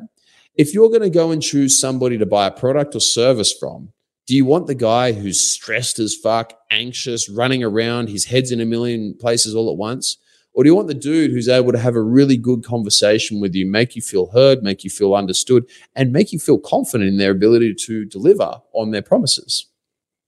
If 0.55 0.75
you're 0.75 0.88
going 0.88 1.02
to 1.02 1.11
go 1.11 1.31
and 1.31 1.43
choose 1.43 1.81
somebody 1.81 2.19
to 2.19 2.26
buy 2.26 2.47
a 2.47 2.50
product 2.50 2.95
or 2.95 3.00
service 3.00 3.52
from, 3.52 3.93
do 4.26 4.37
you 4.37 4.45
want 4.45 4.67
the 4.67 4.75
guy 4.75 5.12
who's 5.12 5.52
stressed 5.52 5.99
as 5.99 6.14
fuck, 6.14 6.52
anxious, 6.71 7.29
running 7.29 7.64
around, 7.64 8.09
his 8.09 8.26
head's 8.26 8.52
in 8.52 8.61
a 8.61 8.64
million 8.64 9.14
places 9.19 9.55
all 9.55 9.71
at 9.71 9.76
once? 9.76 10.19
Or 10.52 10.64
do 10.64 10.69
you 10.69 10.75
want 10.75 10.88
the 10.88 10.95
dude 10.95 11.31
who's 11.31 11.49
able 11.49 11.73
to 11.73 11.79
have 11.79 11.95
a 11.95 12.02
really 12.02 12.37
good 12.37 12.64
conversation 12.64 13.40
with 13.40 13.55
you, 13.55 13.67
make 13.67 13.95
you 13.95 14.02
feel 14.02 14.31
heard, 14.31 14.62
make 14.62 14.85
you 14.85 14.90
feel 14.90 15.14
understood, 15.14 15.69
and 15.95 16.12
make 16.12 16.33
you 16.33 16.38
feel 16.38 16.59
confident 16.59 17.09
in 17.09 17.19
their 17.19 17.31
ability 17.31 17.75
to 17.87 18.05
deliver 18.05 18.61
on 18.73 18.90
their 18.90 19.02
promises? 19.02 19.67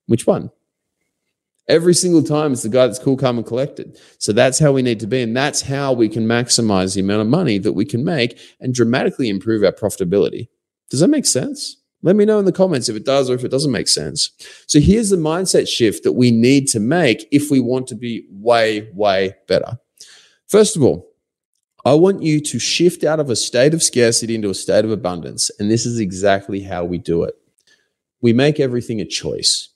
Which 0.06 0.26
one? 0.26 0.50
Every 1.68 1.94
single 1.94 2.22
time, 2.22 2.52
it's 2.52 2.64
the 2.64 2.68
guy 2.68 2.86
that's 2.86 2.98
cool, 2.98 3.16
calm, 3.16 3.38
and 3.38 3.46
collected. 3.46 3.98
So 4.18 4.32
that's 4.32 4.58
how 4.58 4.72
we 4.72 4.82
need 4.82 5.00
to 5.00 5.06
be. 5.06 5.22
And 5.22 5.36
that's 5.36 5.62
how 5.62 5.92
we 5.92 6.08
can 6.08 6.26
maximize 6.26 6.94
the 6.94 7.00
amount 7.00 7.22
of 7.22 7.28
money 7.28 7.58
that 7.58 7.72
we 7.72 7.84
can 7.84 8.04
make 8.04 8.38
and 8.60 8.74
dramatically 8.74 9.28
improve 9.28 9.62
our 9.62 9.72
profitability. 9.72 10.48
Does 10.90 11.00
that 11.00 11.08
make 11.08 11.26
sense? 11.26 11.76
Let 12.02 12.16
me 12.16 12.24
know 12.24 12.40
in 12.40 12.46
the 12.46 12.52
comments 12.52 12.88
if 12.88 12.96
it 12.96 13.04
does 13.04 13.30
or 13.30 13.34
if 13.34 13.44
it 13.44 13.50
doesn't 13.50 13.70
make 13.70 13.86
sense. 13.86 14.30
So 14.66 14.80
here's 14.80 15.10
the 15.10 15.16
mindset 15.16 15.68
shift 15.68 16.02
that 16.02 16.12
we 16.12 16.32
need 16.32 16.66
to 16.68 16.80
make 16.80 17.28
if 17.30 17.50
we 17.50 17.60
want 17.60 17.86
to 17.88 17.94
be 17.94 18.26
way, 18.30 18.90
way 18.92 19.36
better. 19.46 19.78
First 20.48 20.76
of 20.76 20.82
all, 20.82 21.08
I 21.84 21.94
want 21.94 22.22
you 22.22 22.40
to 22.40 22.58
shift 22.58 23.04
out 23.04 23.20
of 23.20 23.30
a 23.30 23.36
state 23.36 23.72
of 23.72 23.82
scarcity 23.82 24.34
into 24.34 24.50
a 24.50 24.54
state 24.54 24.84
of 24.84 24.90
abundance. 24.90 25.50
And 25.58 25.70
this 25.70 25.86
is 25.86 25.98
exactly 25.98 26.60
how 26.60 26.84
we 26.84 26.98
do 26.98 27.22
it. 27.22 27.34
We 28.20 28.32
make 28.32 28.60
everything 28.60 29.00
a 29.00 29.04
choice. 29.04 29.68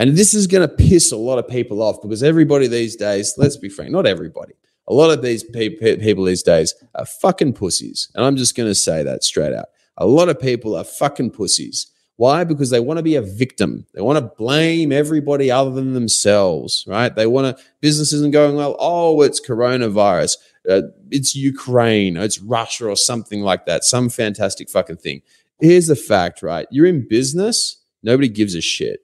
And 0.00 0.16
this 0.16 0.32
is 0.32 0.46
going 0.46 0.66
to 0.66 0.74
piss 0.74 1.12
a 1.12 1.16
lot 1.18 1.38
of 1.38 1.46
people 1.46 1.82
off 1.82 2.00
because 2.00 2.22
everybody 2.22 2.66
these 2.66 2.96
days, 2.96 3.34
let's 3.36 3.58
be 3.58 3.68
frank, 3.68 3.90
not 3.90 4.06
everybody, 4.06 4.54
A 4.88 4.94
lot 4.94 5.10
of 5.10 5.20
these 5.20 5.44
pe- 5.44 5.76
pe- 5.76 5.98
people 5.98 6.24
these 6.24 6.42
days 6.42 6.74
are 6.94 7.04
fucking 7.04 7.52
pussies. 7.52 8.10
And 8.14 8.24
I'm 8.24 8.36
just 8.36 8.56
going 8.56 8.70
to 8.70 8.74
say 8.74 9.02
that 9.02 9.22
straight 9.22 9.52
out. 9.52 9.66
A 9.98 10.06
lot 10.06 10.30
of 10.30 10.40
people 10.40 10.74
are 10.74 10.84
fucking 10.84 11.32
pussies. 11.32 11.88
Why? 12.16 12.44
Because 12.44 12.70
they 12.70 12.80
want 12.80 12.96
to 12.96 13.02
be 13.02 13.16
a 13.16 13.20
victim. 13.20 13.84
They 13.92 14.00
want 14.00 14.18
to 14.18 14.34
blame 14.38 14.90
everybody 14.90 15.50
other 15.50 15.70
than 15.70 15.92
themselves, 15.92 16.82
right? 16.88 17.14
They 17.14 17.26
want 17.26 17.58
to, 17.58 17.62
business 17.82 18.14
isn't 18.14 18.32
going 18.32 18.56
well. 18.56 18.76
Oh, 18.78 19.20
it's 19.20 19.38
coronavirus. 19.38 20.38
Uh, 20.66 20.82
it's 21.10 21.36
Ukraine. 21.36 22.16
It's 22.16 22.40
Russia 22.40 22.88
or 22.88 22.96
something 22.96 23.42
like 23.42 23.66
that. 23.66 23.84
Some 23.84 24.08
fantastic 24.08 24.70
fucking 24.70 24.96
thing. 24.96 25.20
Here's 25.60 25.88
the 25.88 25.94
fact, 25.94 26.42
right? 26.42 26.66
You're 26.70 26.86
in 26.86 27.06
business. 27.06 27.84
Nobody 28.02 28.30
gives 28.30 28.54
a 28.54 28.62
shit. 28.62 29.00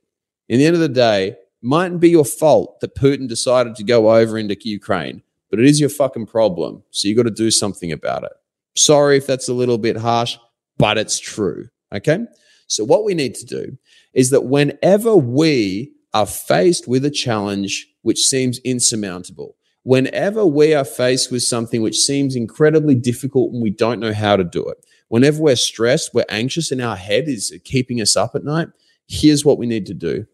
In 0.49 0.59
the 0.59 0.67
end 0.67 0.75
of 0.75 0.81
the 0.81 0.89
day, 0.89 1.37
mightn't 1.63 2.01
be 2.01 2.11
your 2.11 2.25
fault 2.25 2.81
that 2.81 2.95
Putin 2.95 3.29
decided 3.29 3.75
to 3.77 3.85
go 3.85 4.15
over 4.15 4.39
into 4.39 4.57
Ukraine, 4.63 5.23
but 5.51 5.59
it 5.59 5.67
is 5.67 5.81
your 5.81 5.89
fucking 5.89 6.27
problem. 6.27 6.83
So 6.91 7.09
you 7.09 7.17
got 7.17 7.25
to 7.25 7.31
do 7.31 7.51
something 7.51 7.91
about 7.91 8.25
it. 8.25 8.33
Sorry 8.77 9.17
if 9.17 9.27
that's 9.27 9.49
a 9.49 9.55
little 9.55 9.79
bit 9.79 9.97
harsh, 9.97 10.37
but 10.79 10.99
it's 10.99 11.19
true. 11.19 11.69
Okay. 11.93 12.27
So, 12.69 12.85
what 12.85 13.05
we 13.05 13.15
need 13.15 13.35
to 13.37 13.47
do 13.47 13.79
is 14.13 14.31
that 14.31 14.45
whenever 14.45 15.17
we 15.17 15.93
are 16.13 16.27
faced 16.27 16.89
with 16.89 17.05
a 17.05 17.11
challenge 17.11 17.87
which 18.03 18.19
seems 18.19 18.59
insurmountable, 18.61 19.57
whenever 19.83 20.45
we 20.45 20.75
are 20.75 20.85
faced 20.85 21.31
with 21.31 21.43
something 21.43 21.81
which 21.81 21.97
seems 21.97 22.35
incredibly 22.35 22.95
difficult 22.95 23.53
and 23.53 23.63
we 23.63 23.71
don't 23.71 24.01
know 24.01 24.13
how 24.13 24.37
to 24.37 24.45
do 24.45 24.69
it, 24.69 24.79
whenever 25.09 25.41
we're 25.41 25.57
stressed, 25.57 26.13
we're 26.13 26.25
anxious, 26.29 26.71
and 26.71 26.81
our 26.81 26.97
head 26.97 27.29
is 27.29 27.57
keeping 27.65 28.01
us 28.01 28.17
up 28.17 28.35
at 28.35 28.45
night, 28.45 28.69
here's 29.07 29.45
what 29.45 29.59
we 29.59 29.67
need 29.67 29.87
to 29.87 29.95
do. 29.95 30.27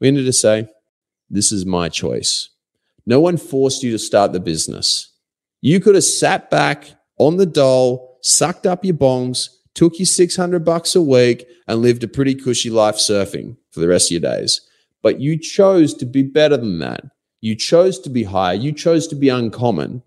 We 0.00 0.10
need 0.10 0.24
to 0.24 0.32
say, 0.32 0.68
This 1.28 1.52
is 1.52 1.66
my 1.66 1.88
choice. 1.88 2.48
No 3.06 3.20
one 3.20 3.36
forced 3.36 3.82
you 3.82 3.92
to 3.92 3.98
start 3.98 4.32
the 4.32 4.40
business. 4.40 5.12
You 5.60 5.80
could 5.80 5.94
have 5.94 6.04
sat 6.04 6.50
back 6.50 6.92
on 7.18 7.36
the 7.36 7.46
dole, 7.46 8.18
sucked 8.22 8.66
up 8.66 8.84
your 8.84 8.94
bongs, 8.94 9.48
took 9.74 9.98
your 9.98 10.06
600 10.06 10.64
bucks 10.64 10.94
a 10.94 11.02
week 11.02 11.46
and 11.68 11.82
lived 11.82 12.02
a 12.02 12.08
pretty 12.08 12.34
cushy 12.34 12.70
life 12.70 12.96
surfing 12.96 13.56
for 13.70 13.80
the 13.80 13.88
rest 13.88 14.08
of 14.08 14.12
your 14.12 14.32
days. 14.32 14.60
But 15.02 15.20
you 15.20 15.38
chose 15.38 15.94
to 15.94 16.06
be 16.06 16.22
better 16.22 16.56
than 16.56 16.78
that. 16.80 17.04
You 17.40 17.54
chose 17.54 17.98
to 18.00 18.10
be 18.10 18.24
higher. 18.24 18.54
You 18.54 18.72
chose 18.72 19.06
to 19.08 19.14
be 19.14 19.28
uncommon. 19.28 20.02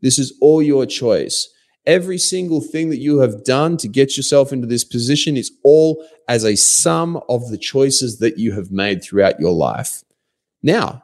This 0.00 0.18
is 0.18 0.32
all 0.40 0.62
your 0.62 0.86
choice. 0.86 1.48
Every 1.90 2.18
single 2.18 2.60
thing 2.60 2.90
that 2.90 3.00
you 3.00 3.18
have 3.18 3.42
done 3.42 3.76
to 3.78 3.88
get 3.88 4.16
yourself 4.16 4.52
into 4.52 4.68
this 4.68 4.84
position 4.84 5.36
is 5.36 5.50
all 5.64 6.06
as 6.28 6.44
a 6.44 6.54
sum 6.54 7.20
of 7.28 7.50
the 7.50 7.58
choices 7.58 8.20
that 8.20 8.38
you 8.38 8.52
have 8.52 8.70
made 8.70 9.02
throughout 9.02 9.40
your 9.40 9.50
life. 9.50 10.04
Now, 10.62 11.02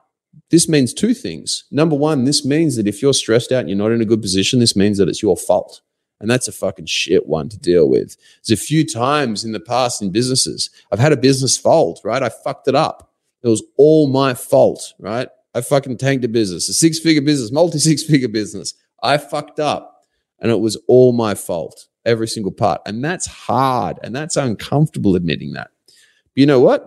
this 0.51 0.69
means 0.69 0.95
two 0.95 1.13
things. 1.13 1.65
Number 1.73 1.97
one, 1.97 2.23
this 2.23 2.45
means 2.45 2.77
that 2.77 2.87
if 2.87 3.03
you're 3.03 3.15
stressed 3.15 3.51
out 3.51 3.63
and 3.63 3.69
you're 3.69 3.77
not 3.77 3.91
in 3.91 4.01
a 4.01 4.05
good 4.05 4.23
position, 4.23 4.61
this 4.61 4.77
means 4.77 4.99
that 4.99 5.09
it's 5.09 5.25
your 5.25 5.37
fault. 5.37 5.81
And 6.21 6.31
that's 6.31 6.47
a 6.47 6.53
fucking 6.53 6.87
shit 6.87 7.27
one 7.27 7.49
to 7.49 7.59
deal 7.59 7.89
with. 7.89 8.17
There's 8.47 8.57
a 8.57 8.65
few 8.65 8.87
times 8.87 9.43
in 9.43 9.51
the 9.51 9.59
past 9.59 10.01
in 10.01 10.13
businesses, 10.13 10.71
I've 10.93 11.01
had 11.01 11.11
a 11.11 11.17
business 11.17 11.59
fault, 11.59 12.01
right? 12.05 12.23
I 12.23 12.29
fucked 12.29 12.69
it 12.69 12.77
up. 12.77 13.11
It 13.43 13.49
was 13.49 13.65
all 13.77 14.07
my 14.07 14.35
fault, 14.35 14.95
right? 15.01 15.27
I 15.53 15.63
fucking 15.63 15.97
tanked 15.97 16.25
a 16.25 16.29
business, 16.29 16.69
a 16.69 16.75
six 16.75 17.01
figure 17.01 17.23
business, 17.23 17.51
multi 17.51 17.81
six 17.81 18.05
figure 18.05 18.29
business. 18.29 18.75
I 19.03 19.19
fucked 19.19 19.59
up 19.59 19.96
and 20.41 20.51
it 20.51 20.61
was 20.61 20.77
all 20.89 21.13
my 21.13 21.35
fault, 21.35 21.87
every 22.05 22.29
single 22.29 22.53
part. 22.53 22.81
And 22.87 23.05
that's 23.05 23.27
hard 23.27 23.99
and 24.03 24.15
that's 24.15 24.37
uncomfortable 24.37 25.17
admitting 25.17 25.53
that. 25.53 25.71
But 25.87 25.95
you 26.35 26.47
know 26.47 26.61
what? 26.61 26.87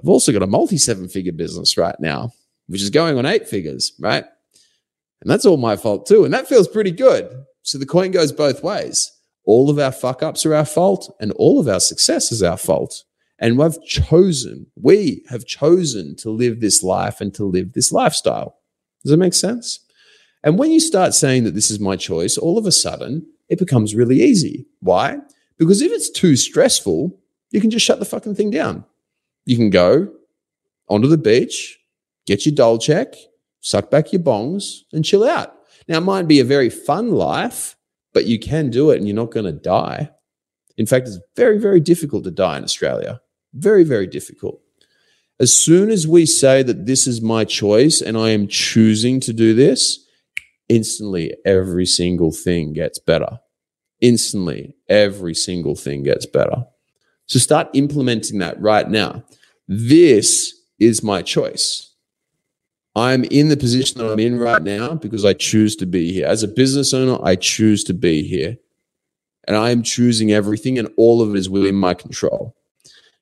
I've 0.00 0.08
also 0.08 0.32
got 0.32 0.42
a 0.42 0.46
multi 0.46 0.78
seven 0.78 1.08
figure 1.08 1.32
business 1.32 1.76
right 1.76 1.98
now, 1.98 2.32
which 2.66 2.82
is 2.82 2.90
going 2.90 3.18
on 3.18 3.26
eight 3.26 3.48
figures, 3.48 3.92
right? 3.98 4.24
And 5.20 5.30
that's 5.30 5.44
all 5.44 5.56
my 5.56 5.76
fault 5.76 6.06
too. 6.06 6.24
And 6.24 6.32
that 6.32 6.48
feels 6.48 6.68
pretty 6.68 6.92
good. 6.92 7.44
So 7.62 7.78
the 7.78 7.86
coin 7.86 8.12
goes 8.12 8.32
both 8.32 8.62
ways. 8.62 9.12
All 9.44 9.70
of 9.70 9.78
our 9.78 9.92
fuck 9.92 10.22
ups 10.22 10.44
are 10.44 10.54
our 10.54 10.66
fault, 10.66 11.14
and 11.20 11.32
all 11.32 11.58
of 11.58 11.68
our 11.68 11.80
success 11.80 12.30
is 12.30 12.42
our 12.42 12.58
fault. 12.58 13.04
And 13.38 13.56
we've 13.56 13.82
chosen, 13.82 14.66
we 14.76 15.24
have 15.28 15.46
chosen 15.46 16.16
to 16.16 16.30
live 16.30 16.60
this 16.60 16.82
life 16.82 17.20
and 17.20 17.32
to 17.34 17.44
live 17.44 17.72
this 17.72 17.90
lifestyle. 17.90 18.58
Does 19.02 19.10
that 19.10 19.16
make 19.16 19.34
sense? 19.34 19.80
And 20.42 20.58
when 20.58 20.70
you 20.70 20.80
start 20.80 21.14
saying 21.14 21.44
that 21.44 21.54
this 21.54 21.70
is 21.70 21.80
my 21.80 21.96
choice, 21.96 22.38
all 22.38 22.58
of 22.58 22.66
a 22.66 22.72
sudden 22.72 23.26
it 23.48 23.58
becomes 23.58 23.94
really 23.94 24.20
easy. 24.22 24.66
Why? 24.80 25.18
Because 25.56 25.82
if 25.82 25.90
it's 25.90 26.10
too 26.10 26.36
stressful, 26.36 27.18
you 27.50 27.60
can 27.60 27.70
just 27.70 27.84
shut 27.84 27.98
the 27.98 28.04
fucking 28.04 28.34
thing 28.34 28.50
down. 28.50 28.84
You 29.44 29.56
can 29.56 29.70
go 29.70 30.12
onto 30.88 31.08
the 31.08 31.18
beach, 31.18 31.78
get 32.26 32.46
your 32.46 32.54
dole 32.54 32.78
check, 32.78 33.14
suck 33.60 33.90
back 33.90 34.12
your 34.12 34.22
bongs, 34.22 34.80
and 34.92 35.04
chill 35.04 35.24
out. 35.24 35.54
Now, 35.88 35.98
it 35.98 36.02
might 36.02 36.28
be 36.28 36.40
a 36.40 36.44
very 36.44 36.70
fun 36.70 37.12
life, 37.12 37.76
but 38.12 38.26
you 38.26 38.38
can 38.38 38.70
do 38.70 38.90
it 38.90 38.98
and 38.98 39.08
you're 39.08 39.16
not 39.16 39.30
going 39.30 39.46
to 39.46 39.52
die. 39.52 40.10
In 40.76 40.86
fact, 40.86 41.08
it's 41.08 41.18
very, 41.34 41.58
very 41.58 41.80
difficult 41.80 42.24
to 42.24 42.30
die 42.30 42.58
in 42.58 42.64
Australia. 42.64 43.20
Very, 43.54 43.84
very 43.84 44.06
difficult. 44.06 44.60
As 45.40 45.56
soon 45.56 45.90
as 45.90 46.06
we 46.06 46.26
say 46.26 46.62
that 46.62 46.86
this 46.86 47.06
is 47.06 47.20
my 47.20 47.44
choice 47.44 48.00
and 48.00 48.16
I 48.16 48.30
am 48.30 48.48
choosing 48.48 49.20
to 49.20 49.32
do 49.32 49.54
this, 49.54 50.04
instantly 50.68 51.34
every 51.44 51.86
single 51.86 52.32
thing 52.32 52.72
gets 52.72 52.98
better. 52.98 53.38
Instantly 54.00 54.76
every 54.88 55.34
single 55.34 55.74
thing 55.74 56.02
gets 56.02 56.26
better. 56.26 56.64
So 57.26 57.38
start 57.38 57.68
implementing 57.74 58.38
that 58.38 58.60
right 58.60 58.88
now. 58.88 59.24
This 59.66 60.54
is 60.78 61.02
my 61.02 61.22
choice. 61.22 61.94
I'm 62.96 63.24
in 63.24 63.48
the 63.48 63.56
position 63.56 63.98
that 63.98 64.10
I'm 64.10 64.18
in 64.18 64.38
right 64.38 64.62
now 64.62 64.94
because 64.94 65.24
I 65.24 65.32
choose 65.32 65.76
to 65.76 65.86
be 65.86 66.12
here. 66.12 66.26
As 66.26 66.42
a 66.42 66.48
business 66.48 66.92
owner, 66.94 67.18
I 67.22 67.36
choose 67.36 67.84
to 67.84 67.94
be 67.94 68.22
here. 68.22 68.56
And 69.46 69.56
I 69.56 69.70
am 69.70 69.82
choosing 69.82 70.30
everything, 70.30 70.78
and 70.78 70.88
all 70.98 71.22
of 71.22 71.34
it 71.34 71.38
is 71.38 71.48
within 71.48 71.74
my 71.74 71.94
control. 71.94 72.54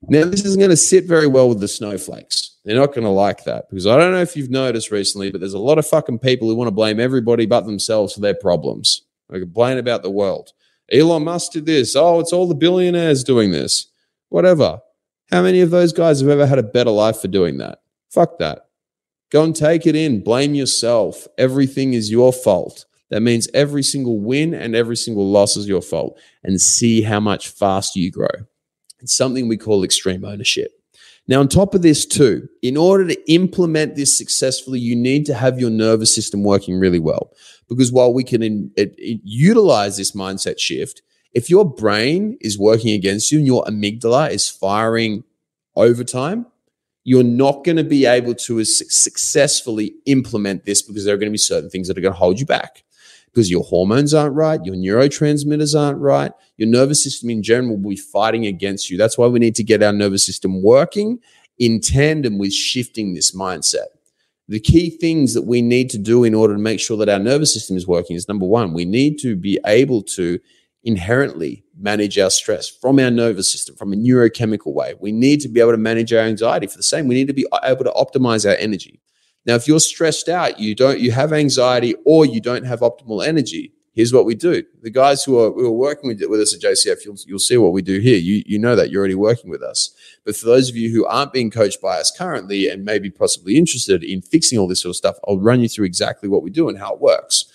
Now, 0.02 0.24
this 0.24 0.44
isn't 0.44 0.58
going 0.58 0.70
to 0.70 0.76
sit 0.76 1.04
very 1.04 1.26
well 1.26 1.48
with 1.48 1.60
the 1.60 1.68
snowflakes. 1.68 2.45
They're 2.66 2.74
not 2.74 2.92
going 2.92 3.04
to 3.04 3.10
like 3.10 3.44
that 3.44 3.70
because 3.70 3.86
I 3.86 3.96
don't 3.96 4.10
know 4.10 4.20
if 4.20 4.36
you've 4.36 4.50
noticed 4.50 4.90
recently, 4.90 5.30
but 5.30 5.38
there's 5.38 5.54
a 5.54 5.58
lot 5.58 5.78
of 5.78 5.86
fucking 5.86 6.18
people 6.18 6.48
who 6.48 6.56
want 6.56 6.66
to 6.66 6.72
blame 6.72 6.98
everybody 6.98 7.46
but 7.46 7.60
themselves 7.60 8.12
for 8.12 8.20
their 8.20 8.34
problems. 8.34 9.02
They 9.30 9.38
complain 9.38 9.78
about 9.78 10.02
the 10.02 10.10
world. 10.10 10.52
Elon 10.90 11.22
Musk 11.22 11.52
did 11.52 11.64
this. 11.64 11.94
Oh, 11.94 12.18
it's 12.18 12.32
all 12.32 12.48
the 12.48 12.56
billionaires 12.56 13.22
doing 13.22 13.52
this. 13.52 13.86
Whatever. 14.30 14.80
How 15.30 15.42
many 15.42 15.60
of 15.60 15.70
those 15.70 15.92
guys 15.92 16.20
have 16.20 16.28
ever 16.28 16.44
had 16.44 16.58
a 16.58 16.64
better 16.64 16.90
life 16.90 17.20
for 17.20 17.28
doing 17.28 17.58
that? 17.58 17.82
Fuck 18.10 18.38
that. 18.38 18.66
Go 19.30 19.44
and 19.44 19.54
take 19.54 19.86
it 19.86 19.94
in. 19.94 20.24
Blame 20.24 20.56
yourself. 20.56 21.28
Everything 21.38 21.94
is 21.94 22.10
your 22.10 22.32
fault. 22.32 22.84
That 23.10 23.22
means 23.22 23.48
every 23.54 23.84
single 23.84 24.18
win 24.18 24.54
and 24.54 24.74
every 24.74 24.96
single 24.96 25.30
loss 25.30 25.56
is 25.56 25.68
your 25.68 25.82
fault. 25.82 26.18
And 26.42 26.60
see 26.60 27.02
how 27.02 27.20
much 27.20 27.46
faster 27.48 28.00
you 28.00 28.10
grow. 28.10 28.26
It's 28.98 29.16
something 29.16 29.46
we 29.46 29.56
call 29.56 29.84
extreme 29.84 30.24
ownership. 30.24 30.75
Now, 31.28 31.40
on 31.40 31.48
top 31.48 31.74
of 31.74 31.82
this, 31.82 32.06
too, 32.06 32.48
in 32.62 32.76
order 32.76 33.08
to 33.08 33.32
implement 33.32 33.96
this 33.96 34.16
successfully, 34.16 34.78
you 34.78 34.94
need 34.94 35.26
to 35.26 35.34
have 35.34 35.58
your 35.58 35.70
nervous 35.70 36.14
system 36.14 36.44
working 36.44 36.78
really 36.78 37.00
well. 37.00 37.32
Because 37.68 37.90
while 37.90 38.14
we 38.14 38.22
can 38.22 38.42
in, 38.42 38.70
it, 38.76 38.94
it, 38.96 39.20
utilize 39.24 39.96
this 39.96 40.12
mindset 40.12 40.60
shift, 40.60 41.02
if 41.32 41.50
your 41.50 41.64
brain 41.64 42.38
is 42.40 42.58
working 42.58 42.94
against 42.94 43.32
you 43.32 43.38
and 43.38 43.46
your 43.46 43.64
amygdala 43.64 44.30
is 44.30 44.48
firing 44.48 45.24
overtime, 45.74 46.46
you're 47.02 47.24
not 47.24 47.64
going 47.64 47.76
to 47.76 47.84
be 47.84 48.06
able 48.06 48.34
to 48.34 48.60
as 48.60 48.82
successfully 48.88 49.94
implement 50.06 50.64
this 50.64 50.82
because 50.82 51.04
there 51.04 51.14
are 51.14 51.18
going 51.18 51.28
to 51.28 51.32
be 51.32 51.38
certain 51.38 51.70
things 51.70 51.88
that 51.88 51.98
are 51.98 52.00
going 52.00 52.14
to 52.14 52.18
hold 52.18 52.40
you 52.40 52.46
back 52.46 52.82
because 53.36 53.50
your 53.50 53.64
hormones 53.64 54.14
aren't 54.14 54.34
right, 54.34 54.64
your 54.64 54.74
neurotransmitters 54.74 55.78
aren't 55.78 55.98
right, 55.98 56.32
your 56.56 56.70
nervous 56.70 57.04
system 57.04 57.28
in 57.28 57.42
general 57.42 57.76
will 57.76 57.90
be 57.90 57.94
fighting 57.94 58.46
against 58.46 58.88
you. 58.88 58.96
That's 58.96 59.18
why 59.18 59.26
we 59.26 59.38
need 59.38 59.54
to 59.56 59.62
get 59.62 59.82
our 59.82 59.92
nervous 59.92 60.24
system 60.24 60.62
working 60.62 61.18
in 61.58 61.82
tandem 61.82 62.38
with 62.38 62.54
shifting 62.54 63.12
this 63.12 63.36
mindset. 63.36 63.88
The 64.48 64.58
key 64.58 64.88
things 64.88 65.34
that 65.34 65.42
we 65.42 65.60
need 65.60 65.90
to 65.90 65.98
do 65.98 66.24
in 66.24 66.34
order 66.34 66.54
to 66.54 66.60
make 66.60 66.80
sure 66.80 66.96
that 66.96 67.10
our 67.10 67.18
nervous 67.18 67.52
system 67.52 67.76
is 67.76 67.86
working 67.86 68.16
is 68.16 68.26
number 68.26 68.46
one, 68.46 68.72
we 68.72 68.86
need 68.86 69.18
to 69.18 69.36
be 69.36 69.60
able 69.66 70.02
to 70.14 70.38
inherently 70.82 71.62
manage 71.78 72.18
our 72.18 72.30
stress 72.30 72.70
from 72.70 72.98
our 72.98 73.10
nervous 73.10 73.52
system, 73.52 73.76
from 73.76 73.92
a 73.92 73.96
neurochemical 73.96 74.72
way. 74.72 74.94
We 74.98 75.12
need 75.12 75.42
to 75.42 75.48
be 75.48 75.60
able 75.60 75.72
to 75.72 75.76
manage 75.76 76.10
our 76.14 76.20
anxiety 76.20 76.68
for 76.68 76.78
the 76.78 76.82
same. 76.82 77.06
We 77.06 77.16
need 77.16 77.26
to 77.26 77.34
be 77.34 77.44
uh, 77.52 77.58
able 77.64 77.84
to 77.84 77.90
optimize 77.90 78.48
our 78.48 78.56
energy. 78.56 79.02
Now, 79.46 79.54
if 79.54 79.68
you're 79.68 79.80
stressed 79.80 80.28
out, 80.28 80.58
you 80.58 80.74
don't, 80.74 80.98
you 80.98 81.12
have 81.12 81.32
anxiety, 81.32 81.94
or 82.04 82.26
you 82.26 82.40
don't 82.40 82.64
have 82.64 82.80
optimal 82.80 83.24
energy. 83.24 83.72
Here's 83.96 84.12
what 84.12 84.26
we 84.26 84.34
do. 84.34 84.62
The 84.82 84.90
guys 84.90 85.24
who 85.24 85.38
are, 85.38 85.50
who 85.50 85.64
are 85.64 85.70
working 85.70 86.08
with, 86.08 86.22
with 86.28 86.40
us 86.40 86.54
at 86.54 86.60
JCF, 86.60 87.02
you'll, 87.06 87.16
you'll 87.26 87.38
see 87.38 87.56
what 87.56 87.72
we 87.72 87.80
do 87.80 87.98
here. 87.98 88.18
You, 88.18 88.42
you 88.44 88.58
know 88.58 88.76
that 88.76 88.90
you're 88.90 88.98
already 88.98 89.14
working 89.14 89.48
with 89.48 89.62
us. 89.62 89.94
But 90.22 90.36
for 90.36 90.44
those 90.44 90.68
of 90.68 90.76
you 90.76 90.90
who 90.90 91.06
aren't 91.06 91.32
being 91.32 91.50
coached 91.50 91.80
by 91.80 91.98
us 91.98 92.14
currently 92.14 92.68
and 92.68 92.84
maybe 92.84 93.08
possibly 93.08 93.56
interested 93.56 94.04
in 94.04 94.20
fixing 94.20 94.58
all 94.58 94.68
this 94.68 94.82
sort 94.82 94.90
of 94.90 94.96
stuff, 94.96 95.16
I'll 95.26 95.38
run 95.38 95.62
you 95.62 95.68
through 95.68 95.86
exactly 95.86 96.28
what 96.28 96.42
we 96.42 96.50
do 96.50 96.68
and 96.68 96.78
how 96.78 96.92
it 96.92 97.00
works. 97.00 97.46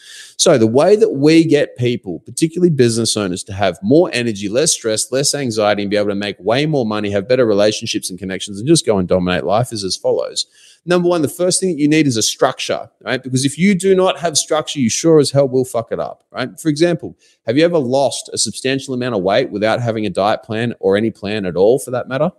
So, 0.41 0.57
the 0.57 0.65
way 0.65 0.95
that 0.95 1.11
we 1.11 1.43
get 1.43 1.77
people, 1.77 2.19
particularly 2.21 2.71
business 2.71 3.15
owners, 3.15 3.43
to 3.43 3.53
have 3.53 3.77
more 3.83 4.09
energy, 4.11 4.49
less 4.49 4.71
stress, 4.71 5.11
less 5.11 5.35
anxiety, 5.35 5.83
and 5.83 5.91
be 5.91 5.97
able 5.97 6.09
to 6.09 6.15
make 6.15 6.35
way 6.39 6.65
more 6.65 6.83
money, 6.83 7.11
have 7.11 7.27
better 7.27 7.45
relationships 7.45 8.09
and 8.09 8.17
connections, 8.17 8.57
and 8.57 8.67
just 8.67 8.83
go 8.83 8.97
and 8.97 9.07
dominate 9.07 9.43
life 9.43 9.71
is 9.71 9.83
as 9.83 9.95
follows. 9.95 10.47
Number 10.83 11.07
one, 11.07 11.21
the 11.21 11.27
first 11.27 11.59
thing 11.59 11.69
that 11.69 11.79
you 11.79 11.87
need 11.87 12.07
is 12.07 12.17
a 12.17 12.23
structure, 12.23 12.89
right? 13.01 13.21
Because 13.21 13.45
if 13.45 13.59
you 13.59 13.75
do 13.75 13.93
not 13.93 14.17
have 14.17 14.35
structure, 14.35 14.79
you 14.79 14.89
sure 14.89 15.19
as 15.19 15.29
hell 15.29 15.47
will 15.47 15.63
fuck 15.63 15.91
it 15.91 15.99
up, 15.99 16.23
right? 16.31 16.59
For 16.59 16.69
example, 16.69 17.15
have 17.45 17.55
you 17.55 17.63
ever 17.63 17.77
lost 17.77 18.27
a 18.33 18.39
substantial 18.39 18.95
amount 18.95 19.13
of 19.13 19.21
weight 19.21 19.51
without 19.51 19.79
having 19.79 20.07
a 20.07 20.09
diet 20.09 20.41
plan 20.41 20.73
or 20.79 20.97
any 20.97 21.11
plan 21.11 21.45
at 21.45 21.55
all 21.55 21.77
for 21.77 21.91
that 21.91 22.07
matter? 22.07 22.31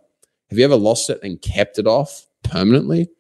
Have 0.51 0.59
you 0.59 0.65
ever 0.65 0.75
lost 0.75 1.09
it 1.09 1.21
and 1.23 1.41
kept 1.41 1.79
it 1.79 1.87
off 1.87 2.27
permanently? 2.43 3.11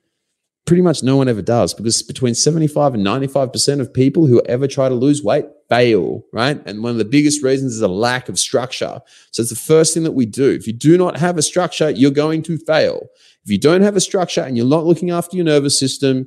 Pretty 0.64 0.82
much 0.82 1.02
no 1.02 1.16
one 1.16 1.28
ever 1.28 1.42
does 1.42 1.74
because 1.74 2.02
between 2.02 2.34
75 2.34 2.94
and 2.94 3.04
95% 3.04 3.80
of 3.80 3.92
people 3.92 4.26
who 4.26 4.40
ever 4.42 4.68
try 4.68 4.88
to 4.88 4.94
lose 4.94 5.22
weight 5.22 5.46
fail, 5.68 6.22
right? 6.32 6.60
And 6.66 6.82
one 6.82 6.92
of 6.92 6.98
the 6.98 7.04
biggest 7.04 7.42
reasons 7.42 7.74
is 7.74 7.80
a 7.80 7.88
lack 7.88 8.28
of 8.28 8.38
structure. 8.38 9.00
So 9.30 9.40
it's 9.40 9.50
the 9.50 9.56
first 9.56 9.92
thing 9.94 10.02
that 10.04 10.12
we 10.12 10.26
do. 10.26 10.50
If 10.50 10.66
you 10.66 10.72
do 10.72 10.96
not 10.96 11.16
have 11.16 11.36
a 11.36 11.42
structure, 11.42 11.90
you're 11.90 12.10
going 12.10 12.42
to 12.44 12.58
fail. 12.58 13.08
If 13.44 13.50
you 13.50 13.58
don't 13.58 13.80
have 13.80 13.96
a 13.96 14.00
structure 14.00 14.42
and 14.42 14.56
you're 14.56 14.66
not 14.66 14.84
looking 14.84 15.10
after 15.10 15.34
your 15.36 15.46
nervous 15.46 15.78
system, 15.78 16.26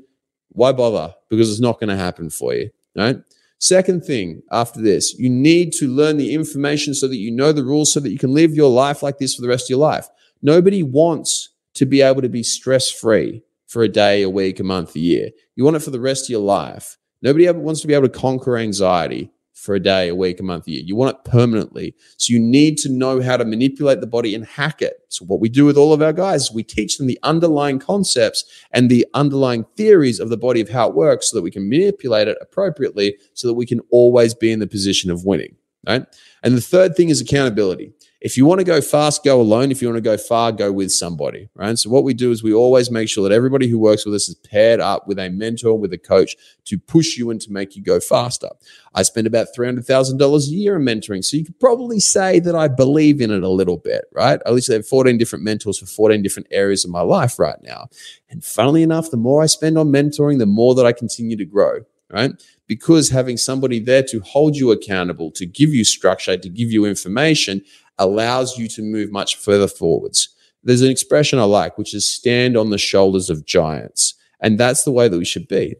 why 0.49 0.71
bother? 0.71 1.13
Because 1.29 1.49
it's 1.51 1.61
not 1.61 1.79
going 1.79 1.89
to 1.89 1.95
happen 1.95 2.29
for 2.29 2.53
you, 2.53 2.71
right? 2.95 3.17
Second 3.59 4.03
thing 4.03 4.41
after 4.51 4.81
this, 4.81 5.13
you 5.17 5.29
need 5.29 5.71
to 5.73 5.87
learn 5.87 6.17
the 6.17 6.33
information 6.33 6.93
so 6.93 7.07
that 7.07 7.17
you 7.17 7.31
know 7.31 7.51
the 7.51 7.63
rules 7.63 7.93
so 7.93 7.99
that 7.99 8.11
you 8.11 8.17
can 8.17 8.33
live 8.33 8.53
your 8.53 8.69
life 8.69 9.01
like 9.01 9.17
this 9.17 9.35
for 9.35 9.41
the 9.41 9.47
rest 9.47 9.67
of 9.67 9.69
your 9.69 9.79
life. 9.79 10.07
Nobody 10.41 10.83
wants 10.83 11.49
to 11.75 11.85
be 11.85 12.01
able 12.01 12.21
to 12.21 12.29
be 12.29 12.43
stress 12.43 12.91
free 12.91 13.43
for 13.75 13.83
a 13.83 13.89
day, 13.89 14.21
a 14.21 14.29
week, 14.29 14.61
a 14.61 14.63
month, 14.63 14.95
a 14.95 14.99
year. 14.99 15.31
You 15.57 15.65
want 15.65 15.75
it 15.75 15.81
for 15.81 15.91
the 15.91 15.99
rest 15.99 16.27
of 16.27 16.29
your 16.29 16.39
life. 16.39 16.97
Nobody 17.21 17.45
ever 17.45 17.59
wants 17.59 17.81
to 17.81 17.87
be 17.87 17.93
able 17.93 18.07
to 18.07 18.19
conquer 18.19 18.55
anxiety 18.55 19.29
for 19.51 19.75
a 19.75 19.81
day, 19.81 20.07
a 20.07 20.15
week, 20.15 20.39
a 20.39 20.43
month, 20.43 20.65
a 20.67 20.71
year. 20.71 20.83
You 20.85 20.95
want 20.95 21.13
it 21.13 21.29
permanently. 21.29 21.93
So 22.15 22.31
you 22.31 22.39
need 22.39 22.77
to 22.77 22.89
know 22.89 23.21
how 23.21 23.35
to 23.35 23.43
manipulate 23.43 23.99
the 23.99 24.07
body 24.07 24.33
and 24.33 24.45
hack 24.45 24.81
it. 24.81 24.93
So 25.09 25.25
what 25.25 25.41
we 25.41 25.49
do 25.49 25.65
with 25.65 25.75
all 25.75 25.91
of 25.91 26.01
our 26.01 26.13
guys 26.13 26.43
is 26.43 26.53
we 26.53 26.63
teach 26.63 26.97
them 26.97 27.07
the 27.07 27.19
underlying 27.21 27.79
concepts 27.79 28.45
and 28.71 28.89
the 28.89 29.05
underlying 29.13 29.65
theories 29.75 30.21
of 30.21 30.29
the 30.29 30.37
body 30.37 30.61
of 30.61 30.69
how 30.69 30.87
it 30.87 30.95
works 30.95 31.29
so 31.29 31.35
that 31.35 31.43
we 31.43 31.51
can 31.51 31.67
manipulate 31.67 32.29
it 32.29 32.37
appropriately 32.39 33.17
so 33.33 33.45
that 33.45 33.55
we 33.55 33.65
can 33.65 33.81
always 33.91 34.33
be 34.33 34.53
in 34.53 34.59
the 34.59 34.67
position 34.67 35.11
of 35.11 35.25
winning. 35.25 35.53
Right. 35.85 36.05
And 36.43 36.55
the 36.55 36.61
third 36.61 36.95
thing 36.95 37.09
is 37.09 37.19
accountability. 37.19 37.91
If 38.25 38.37
you 38.37 38.45
want 38.47 38.57
to 38.57 38.65
go 38.65 38.81
fast, 38.81 39.23
go 39.23 39.39
alone. 39.39 39.69
If 39.69 39.83
you 39.83 39.87
want 39.87 39.97
to 39.97 40.01
go 40.01 40.17
far, 40.17 40.51
go 40.51 40.71
with 40.71 40.91
somebody, 40.91 41.47
right? 41.53 41.77
So 41.77 41.91
what 41.91 42.03
we 42.03 42.15
do 42.15 42.31
is 42.31 42.41
we 42.41 42.55
always 42.55 42.89
make 42.89 43.07
sure 43.07 43.21
that 43.21 43.35
everybody 43.35 43.67
who 43.67 43.77
works 43.77 44.03
with 44.03 44.15
us 44.15 44.27
is 44.27 44.33
paired 44.33 44.79
up 44.79 45.07
with 45.07 45.19
a 45.19 45.29
mentor, 45.29 45.77
with 45.77 45.93
a 45.93 45.99
coach 45.99 46.35
to 46.65 46.79
push 46.79 47.17
you 47.17 47.29
and 47.29 47.39
to 47.41 47.51
make 47.51 47.75
you 47.75 47.83
go 47.83 47.99
faster. 47.99 48.49
I 48.95 49.03
spend 49.03 49.27
about 49.27 49.49
$300,000 49.55 50.47
a 50.47 50.49
year 50.49 50.75
in 50.75 50.81
mentoring. 50.81 51.23
So 51.23 51.37
you 51.37 51.45
could 51.45 51.59
probably 51.59 51.99
say 51.99 52.39
that 52.39 52.55
I 52.55 52.67
believe 52.67 53.21
in 53.21 53.29
it 53.29 53.43
a 53.43 53.47
little 53.47 53.77
bit, 53.77 54.05
right? 54.11 54.41
At 54.43 54.53
least 54.55 54.71
I 54.71 54.73
have 54.73 54.87
14 54.87 55.19
different 55.19 55.45
mentors 55.45 55.77
for 55.77 55.85
14 55.85 56.23
different 56.23 56.47
areas 56.49 56.83
of 56.83 56.89
my 56.89 57.01
life 57.01 57.37
right 57.37 57.61
now. 57.61 57.89
And 58.31 58.43
funnily 58.43 58.81
enough, 58.81 59.11
the 59.11 59.17
more 59.17 59.43
I 59.43 59.45
spend 59.45 59.77
on 59.77 59.89
mentoring, 59.89 60.39
the 60.39 60.47
more 60.47 60.73
that 60.73 60.85
I 60.87 60.93
continue 60.93 61.37
to 61.37 61.45
grow, 61.45 61.81
right? 62.09 62.31
Because 62.67 63.09
having 63.09 63.37
somebody 63.37 63.79
there 63.79 64.03
to 64.03 64.19
hold 64.21 64.55
you 64.55 64.71
accountable, 64.71 65.31
to 65.31 65.45
give 65.45 65.69
you 65.69 65.83
structure, 65.83 66.35
to 66.35 66.49
give 66.49 66.71
you 66.71 66.85
information 66.85 67.61
allows 67.97 68.57
you 68.57 68.67
to 68.69 68.81
move 68.81 69.11
much 69.11 69.35
further 69.35 69.67
forwards. 69.67 70.29
There's 70.63 70.81
an 70.81 70.89
expression 70.89 71.37
I 71.37 71.43
like, 71.43 71.77
which 71.77 71.93
is 71.93 72.11
stand 72.11 72.57
on 72.57 72.71
the 72.71 72.77
shoulders 72.77 73.29
of 73.29 73.45
giants. 73.45 74.15
And 74.39 74.59
that's 74.59 74.83
the 74.83 74.91
way 74.91 75.07
that 75.07 75.17
we 75.17 75.25
should 75.25 75.47
be. 75.47 75.75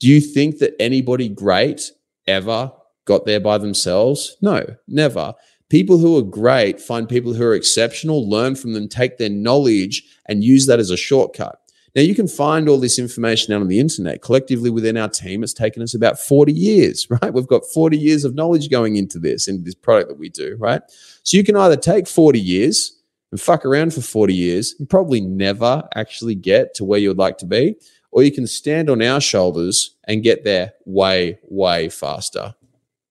Do 0.00 0.08
you 0.08 0.20
think 0.20 0.58
that 0.58 0.74
anybody 0.80 1.28
great 1.28 1.92
ever 2.26 2.72
got 3.04 3.26
there 3.26 3.40
by 3.40 3.58
themselves? 3.58 4.36
No, 4.40 4.64
never. 4.88 5.34
People 5.68 5.98
who 5.98 6.16
are 6.18 6.22
great 6.22 6.80
find 6.80 7.08
people 7.08 7.34
who 7.34 7.44
are 7.44 7.54
exceptional, 7.54 8.28
learn 8.28 8.54
from 8.54 8.72
them, 8.72 8.88
take 8.88 9.18
their 9.18 9.30
knowledge, 9.30 10.02
and 10.26 10.44
use 10.44 10.66
that 10.66 10.78
as 10.78 10.90
a 10.90 10.96
shortcut. 10.96 11.58
Now, 11.94 12.02
you 12.02 12.14
can 12.14 12.26
find 12.26 12.68
all 12.68 12.78
this 12.78 12.98
information 12.98 13.54
out 13.54 13.60
on 13.60 13.68
the 13.68 13.78
internet. 13.78 14.20
Collectively 14.20 14.68
within 14.68 14.96
our 14.96 15.08
team, 15.08 15.44
it's 15.44 15.52
taken 15.52 15.80
us 15.80 15.94
about 15.94 16.18
40 16.18 16.52
years, 16.52 17.06
right? 17.22 17.32
We've 17.32 17.46
got 17.46 17.64
40 17.66 17.96
years 17.96 18.24
of 18.24 18.34
knowledge 18.34 18.68
going 18.68 18.96
into 18.96 19.18
this, 19.18 19.46
into 19.46 19.62
this 19.62 19.76
product 19.76 20.08
that 20.08 20.18
we 20.18 20.28
do, 20.28 20.56
right? 20.58 20.82
So 21.22 21.36
you 21.36 21.44
can 21.44 21.56
either 21.56 21.76
take 21.76 22.08
40 22.08 22.40
years 22.40 23.00
and 23.30 23.40
fuck 23.40 23.64
around 23.64 23.94
for 23.94 24.00
40 24.00 24.34
years 24.34 24.74
and 24.78 24.90
probably 24.90 25.20
never 25.20 25.88
actually 25.94 26.34
get 26.34 26.74
to 26.74 26.84
where 26.84 26.98
you 26.98 27.08
would 27.08 27.18
like 27.18 27.38
to 27.38 27.46
be, 27.46 27.76
or 28.10 28.22
you 28.22 28.32
can 28.32 28.46
stand 28.46 28.90
on 28.90 29.00
our 29.00 29.20
shoulders 29.20 29.96
and 30.04 30.22
get 30.22 30.44
there 30.44 30.72
way, 30.84 31.38
way 31.44 31.88
faster. 31.88 32.54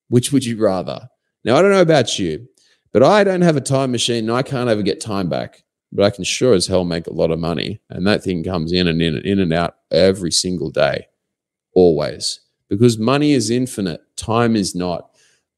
Which 0.10 0.32
would 0.32 0.46
you 0.46 0.62
rather? 0.62 1.10
Now, 1.46 1.56
I 1.56 1.62
don't 1.62 1.72
know 1.72 1.82
about 1.82 2.20
you, 2.20 2.48
but 2.92 3.02
I 3.02 3.24
don't 3.24 3.42
have 3.42 3.58
a 3.58 3.62
time 3.62 3.92
machine 3.92 4.30
and 4.30 4.32
I 4.32 4.44
can't 4.44 4.70
ever 4.70 4.82
get 4.82 5.00
time 5.00 5.30
back 5.30 5.64
but 5.94 6.06
I 6.06 6.10
can 6.10 6.24
sure 6.24 6.54
as 6.54 6.68
hell 6.68 6.84
make 6.84 7.08
a 7.08 7.14
lot 7.14 7.32
of 7.32 7.40
money. 7.40 7.80
And 7.90 8.06
that 8.08 8.24
thing 8.24 8.44
comes 8.44 8.72
in 8.72 8.88
and 8.88 9.02
in 9.02 9.16
and 9.16 9.26
in 9.26 9.40
and 9.40 9.54
out 9.54 9.76
every 9.92 10.32
single 10.32 10.72
day, 10.72 11.08
always. 11.74 12.40
Because 12.70 12.98
money 12.98 13.34
is 13.34 13.50
infinite, 13.50 14.02
time 14.16 14.56
is 14.56 14.74
not. 14.74 15.10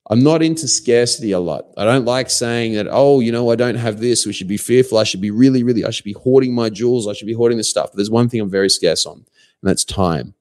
I'm 0.09 0.21
not 0.21 0.43
into 0.43 0.67
scarcity 0.67 1.31
a 1.31 1.39
lot. 1.39 1.65
I 1.77 1.85
don't 1.85 2.05
like 2.05 2.29
saying 2.29 2.73
that, 2.73 2.87
oh, 2.91 3.21
you 3.21 3.31
know, 3.31 3.49
I 3.49 3.55
don't 3.55 3.75
have 3.75 3.99
this. 3.99 4.25
We 4.25 4.33
should 4.33 4.47
be 4.47 4.57
fearful. 4.57 4.99
I 4.99 5.03
should 5.03 5.21
be 5.21 5.31
really, 5.31 5.63
really, 5.63 5.83
I 5.83 5.89
should 5.89 6.05
be 6.05 6.13
hoarding 6.13 6.53
my 6.53 6.69
jewels. 6.69 7.07
I 7.07 7.13
should 7.13 7.25
be 7.25 7.33
hoarding 7.33 7.57
this 7.57 7.69
stuff. 7.69 7.91
But 7.91 7.97
there's 7.97 8.11
one 8.11 8.29
thing 8.29 8.41
I'm 8.41 8.49
very 8.49 8.69
scarce 8.69 9.05
on, 9.05 9.15
and 9.15 9.25
that's 9.63 9.83
time. 9.83 10.35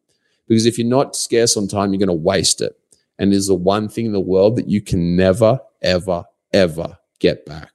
Because 0.46 0.66
if 0.66 0.76
you're 0.76 0.86
not 0.86 1.16
scarce 1.16 1.56
on 1.56 1.68
time, 1.68 1.92
you're 1.92 2.04
going 2.04 2.08
to 2.08 2.12
waste 2.12 2.60
it. 2.60 2.76
And 3.18 3.32
there's 3.32 3.46
the 3.46 3.54
one 3.54 3.88
thing 3.88 4.06
in 4.06 4.12
the 4.12 4.20
world 4.20 4.56
that 4.56 4.68
you 4.68 4.82
can 4.82 5.16
never, 5.16 5.60
ever, 5.80 6.24
ever 6.52 6.98
get 7.20 7.46
back. 7.46 7.73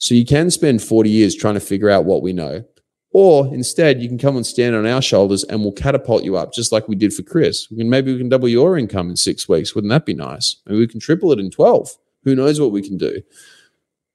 So 0.00 0.14
you 0.14 0.24
can 0.24 0.50
spend 0.50 0.82
40 0.82 1.10
years 1.10 1.36
trying 1.36 1.54
to 1.54 1.60
figure 1.60 1.90
out 1.90 2.06
what 2.06 2.22
we 2.22 2.32
know. 2.32 2.64
Or 3.12 3.52
instead, 3.52 4.00
you 4.00 4.08
can 4.08 4.18
come 4.18 4.36
and 4.36 4.46
stand 4.46 4.74
on 4.74 4.86
our 4.86 5.02
shoulders 5.02 5.44
and 5.44 5.60
we'll 5.60 5.72
catapult 5.72 6.24
you 6.24 6.36
up, 6.36 6.52
just 6.54 6.72
like 6.72 6.88
we 6.88 6.96
did 6.96 7.12
for 7.12 7.22
Chris. 7.22 7.68
We 7.70 7.76
can, 7.76 7.90
maybe 7.90 8.12
we 8.12 8.18
can 8.18 8.28
double 8.28 8.48
your 8.48 8.78
income 8.78 9.10
in 9.10 9.16
six 9.16 9.48
weeks. 9.48 9.74
Wouldn't 9.74 9.90
that 9.90 10.06
be 10.06 10.14
nice? 10.14 10.56
Maybe 10.66 10.78
we 10.78 10.86
can 10.86 11.00
triple 11.00 11.32
it 11.32 11.38
in 11.38 11.50
12. 11.50 11.90
Who 12.24 12.34
knows 12.34 12.58
what 12.60 12.72
we 12.72 12.82
can 12.82 12.96
do? 12.96 13.20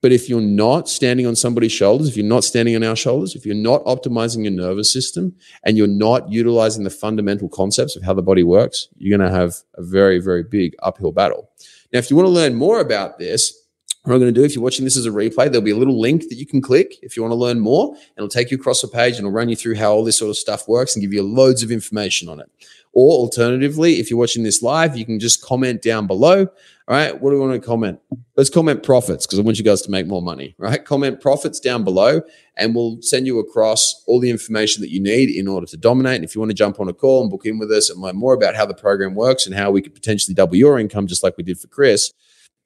But 0.02 0.12
if 0.12 0.30
you're 0.30 0.42
not 0.42 0.90
standing 0.90 1.28
on 1.28 1.36
somebody's 1.36 1.72
shoulders, 1.72 2.08
if 2.08 2.18
you're 2.18 2.26
not 2.26 2.44
standing 2.44 2.76
on 2.76 2.84
our 2.84 2.96
shoulders, 2.96 3.36
if 3.36 3.46
you're 3.46 3.56
not 3.56 3.84
optimizing 3.86 4.44
your 4.44 4.54
nervous 4.54 4.92
system 4.92 5.36
and 5.64 5.78
you're 5.78 5.88
not 5.88 6.30
utilizing 6.30 6.84
the 6.84 6.90
fundamental 6.90 7.50
concepts 7.50 7.96
of 7.96 8.04
how 8.04 8.14
the 8.14 8.22
body 8.22 8.44
works, 8.44 8.88
you're 8.98 9.18
going 9.18 9.30
to 9.30 9.36
have 9.36 9.56
a 9.76 9.84
very, 9.84 10.20
very 10.20 10.44
big 10.44 10.76
uphill 10.82 11.12
battle. 11.12 11.50
Now, 11.92 12.00
if 12.00 12.10
you 12.10 12.16
want 12.16 12.28
to 12.28 12.32
learn 12.32 12.56
more 12.56 12.80
about 12.80 13.20
this, 13.20 13.65
what 14.06 14.14
I'm 14.14 14.20
going 14.20 14.34
to 14.34 14.40
do, 14.40 14.46
if 14.46 14.54
you're 14.54 14.64
watching 14.64 14.86
this 14.86 14.98
as 14.98 15.08
a 15.08 15.12
replay, 15.12 15.50
there'll 15.50 15.62
be 15.62 15.72
a 15.72 15.76
little 15.76 16.00
link 16.00 16.30
that 16.30 16.36
you 16.36 16.46
can 16.46 16.62
click 16.62 17.00
if 17.02 17.18
you 17.18 17.24
want 17.24 17.32
to 17.32 17.38
learn 17.38 17.60
more, 17.60 17.94
and 17.96 18.18
it'll 18.18 18.30
take 18.30 18.52
you 18.52 18.58
across 18.58 18.82
the 18.82 18.88
page 18.88 19.14
and 19.14 19.22
it'll 19.22 19.32
run 19.32 19.50
you 19.50 19.56
through 19.56 19.76
how 19.76 19.92
all 19.92 20.04
this 20.04 20.18
sort 20.18 20.30
of 20.30 20.38
stuff 20.38 20.68
works 20.68 20.96
and 20.96 21.02
give 21.02 21.12
you 21.12 21.24
loads 21.24 21.64
of 21.64 21.72
information 21.72 22.30
on 22.30 22.40
it. 22.40 22.50
Or 22.94 23.14
alternatively, 23.14 23.96
if 24.00 24.10
you're 24.10 24.20
watching 24.20 24.44
this 24.44 24.62
live, 24.62 24.96
you 24.96 25.06
can 25.06 25.20
just 25.20 25.42
comment 25.42 25.82
down 25.82 26.08
below. 26.08 26.48
All 26.88 26.96
right, 26.96 27.20
what 27.20 27.32
do 27.32 27.36
we 27.36 27.46
want 27.46 27.60
to 27.60 27.68
comment? 27.68 28.00
Let's 28.38 28.52
comment 28.52 28.84
profits 28.84 29.26
because 29.26 29.40
I 29.40 29.42
want 29.42 29.58
you 29.58 29.66
guys 29.66 29.82
to 29.82 29.92
make 29.92 30.06
more 30.06 30.22
money. 30.22 30.56
Right, 30.60 30.86
comment 30.86 31.20
profits 31.20 31.60
down 31.60 31.84
below, 31.84 32.22
and 32.56 32.76
we'll 32.76 33.02
send 33.02 33.26
you 33.26 33.40
across 33.40 34.04
all 34.06 34.20
the 34.20 34.30
information 34.30 34.82
that 34.82 34.92
you 34.92 35.02
need 35.02 35.36
in 35.36 35.48
order 35.48 35.66
to 35.66 35.78
dominate. 35.78 36.18
And 36.18 36.24
if 36.24 36.36
you 36.36 36.42
want 36.42 36.52
to 36.52 36.56
jump 36.56 36.80
on 36.80 36.88
a 36.88 36.94
call 36.94 37.22
and 37.22 37.32
book 37.32 37.46
in 37.46 37.58
with 37.58 37.72
us 37.72 37.90
and 37.90 38.00
learn 38.00 38.16
more 38.16 38.34
about 38.36 38.56
how 38.56 38.68
the 38.68 38.76
program 38.76 39.16
works 39.16 39.48
and 39.48 39.56
how 39.56 39.72
we 39.72 39.82
could 39.82 39.96
potentially 39.96 40.36
double 40.36 40.56
your 40.56 40.78
income, 40.78 41.08
just 41.08 41.24
like 41.24 41.36
we 41.38 41.44
did 41.44 41.60
for 41.60 41.68
Chris 41.68 42.14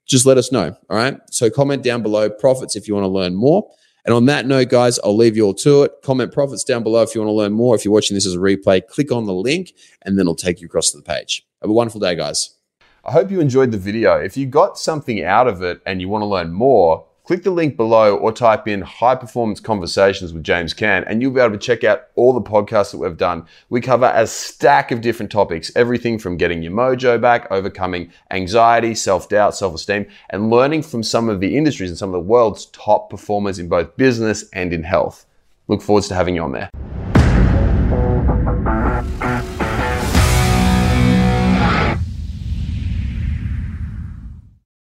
just 0.09 0.25
let 0.25 0.37
us 0.37 0.51
know. 0.51 0.75
All 0.89 0.97
right. 0.97 1.19
So 1.31 1.49
comment 1.49 1.83
down 1.83 2.01
below 2.01 2.29
profits 2.29 2.75
if 2.75 2.87
you 2.87 2.95
want 2.95 3.05
to 3.05 3.09
learn 3.09 3.35
more. 3.35 3.69
And 4.05 4.13
on 4.13 4.25
that 4.25 4.47
note, 4.47 4.69
guys, 4.69 4.97
I'll 5.03 5.15
leave 5.15 5.37
you 5.37 5.45
all 5.45 5.53
to 5.55 5.83
it. 5.83 5.91
Comment 6.03 6.31
profits 6.31 6.63
down 6.63 6.83
below 6.83 7.03
if 7.03 7.13
you 7.13 7.21
want 7.21 7.29
to 7.29 7.33
learn 7.33 7.51
more. 7.51 7.75
If 7.75 7.85
you're 7.85 7.93
watching 7.93 8.15
this 8.15 8.25
as 8.25 8.33
a 8.33 8.39
replay, 8.39 8.85
click 8.87 9.11
on 9.11 9.25
the 9.25 9.33
link 9.33 9.73
and 10.01 10.17
then 10.17 10.23
it'll 10.23 10.35
take 10.35 10.61
you 10.61 10.67
across 10.67 10.91
to 10.91 10.97
the 10.97 11.03
page. 11.03 11.45
Have 11.61 11.69
a 11.69 11.73
wonderful 11.73 11.99
day, 11.99 12.15
guys. 12.15 12.55
I 13.05 13.11
hope 13.11 13.29
you 13.29 13.39
enjoyed 13.39 13.71
the 13.71 13.77
video. 13.77 14.17
If 14.17 14.35
you 14.35 14.45
got 14.45 14.77
something 14.77 15.23
out 15.23 15.47
of 15.47 15.61
it 15.61 15.81
and 15.85 16.01
you 16.01 16.09
want 16.09 16.23
to 16.23 16.27
learn 16.27 16.51
more, 16.51 17.05
click 17.29 17.43
the 17.43 17.51
link 17.51 17.77
below 17.77 18.17
or 18.17 18.31
type 18.31 18.67
in 18.67 18.81
high 18.81 19.13
performance 19.13 19.59
conversations 19.59 20.33
with 20.33 20.43
James 20.43 20.73
Can 20.73 21.03
and 21.03 21.21
you'll 21.21 21.29
be 21.29 21.39
able 21.39 21.51
to 21.51 21.59
check 21.59 21.83
out 21.83 22.07
all 22.15 22.33
the 22.33 22.41
podcasts 22.41 22.89
that 22.89 22.97
we've 22.97 23.17
done. 23.17 23.45
We 23.69 23.81
cover 23.81 24.11
a 24.15 24.25
stack 24.25 24.89
of 24.89 25.01
different 25.01 25.31
topics, 25.31 25.71
everything 25.75 26.17
from 26.17 26.37
getting 26.37 26.63
your 26.63 26.71
mojo 26.71 27.21
back, 27.21 27.45
overcoming 27.51 28.11
anxiety, 28.31 28.95
self-doubt, 28.95 29.55
self-esteem, 29.55 30.07
and 30.31 30.49
learning 30.49 30.81
from 30.81 31.03
some 31.03 31.29
of 31.29 31.39
the 31.39 31.55
industries 31.55 31.91
and 31.91 31.99
some 31.99 32.09
of 32.09 32.13
the 32.13 32.19
world's 32.27 32.65
top 32.71 33.11
performers 33.11 33.59
in 33.59 33.69
both 33.69 33.95
business 33.95 34.49
and 34.53 34.73
in 34.73 34.81
health. 34.81 35.27
Look 35.67 35.83
forward 35.83 36.05
to 36.05 36.15
having 36.15 36.33
you 36.33 36.41
on 36.41 36.53
there. 36.53 36.71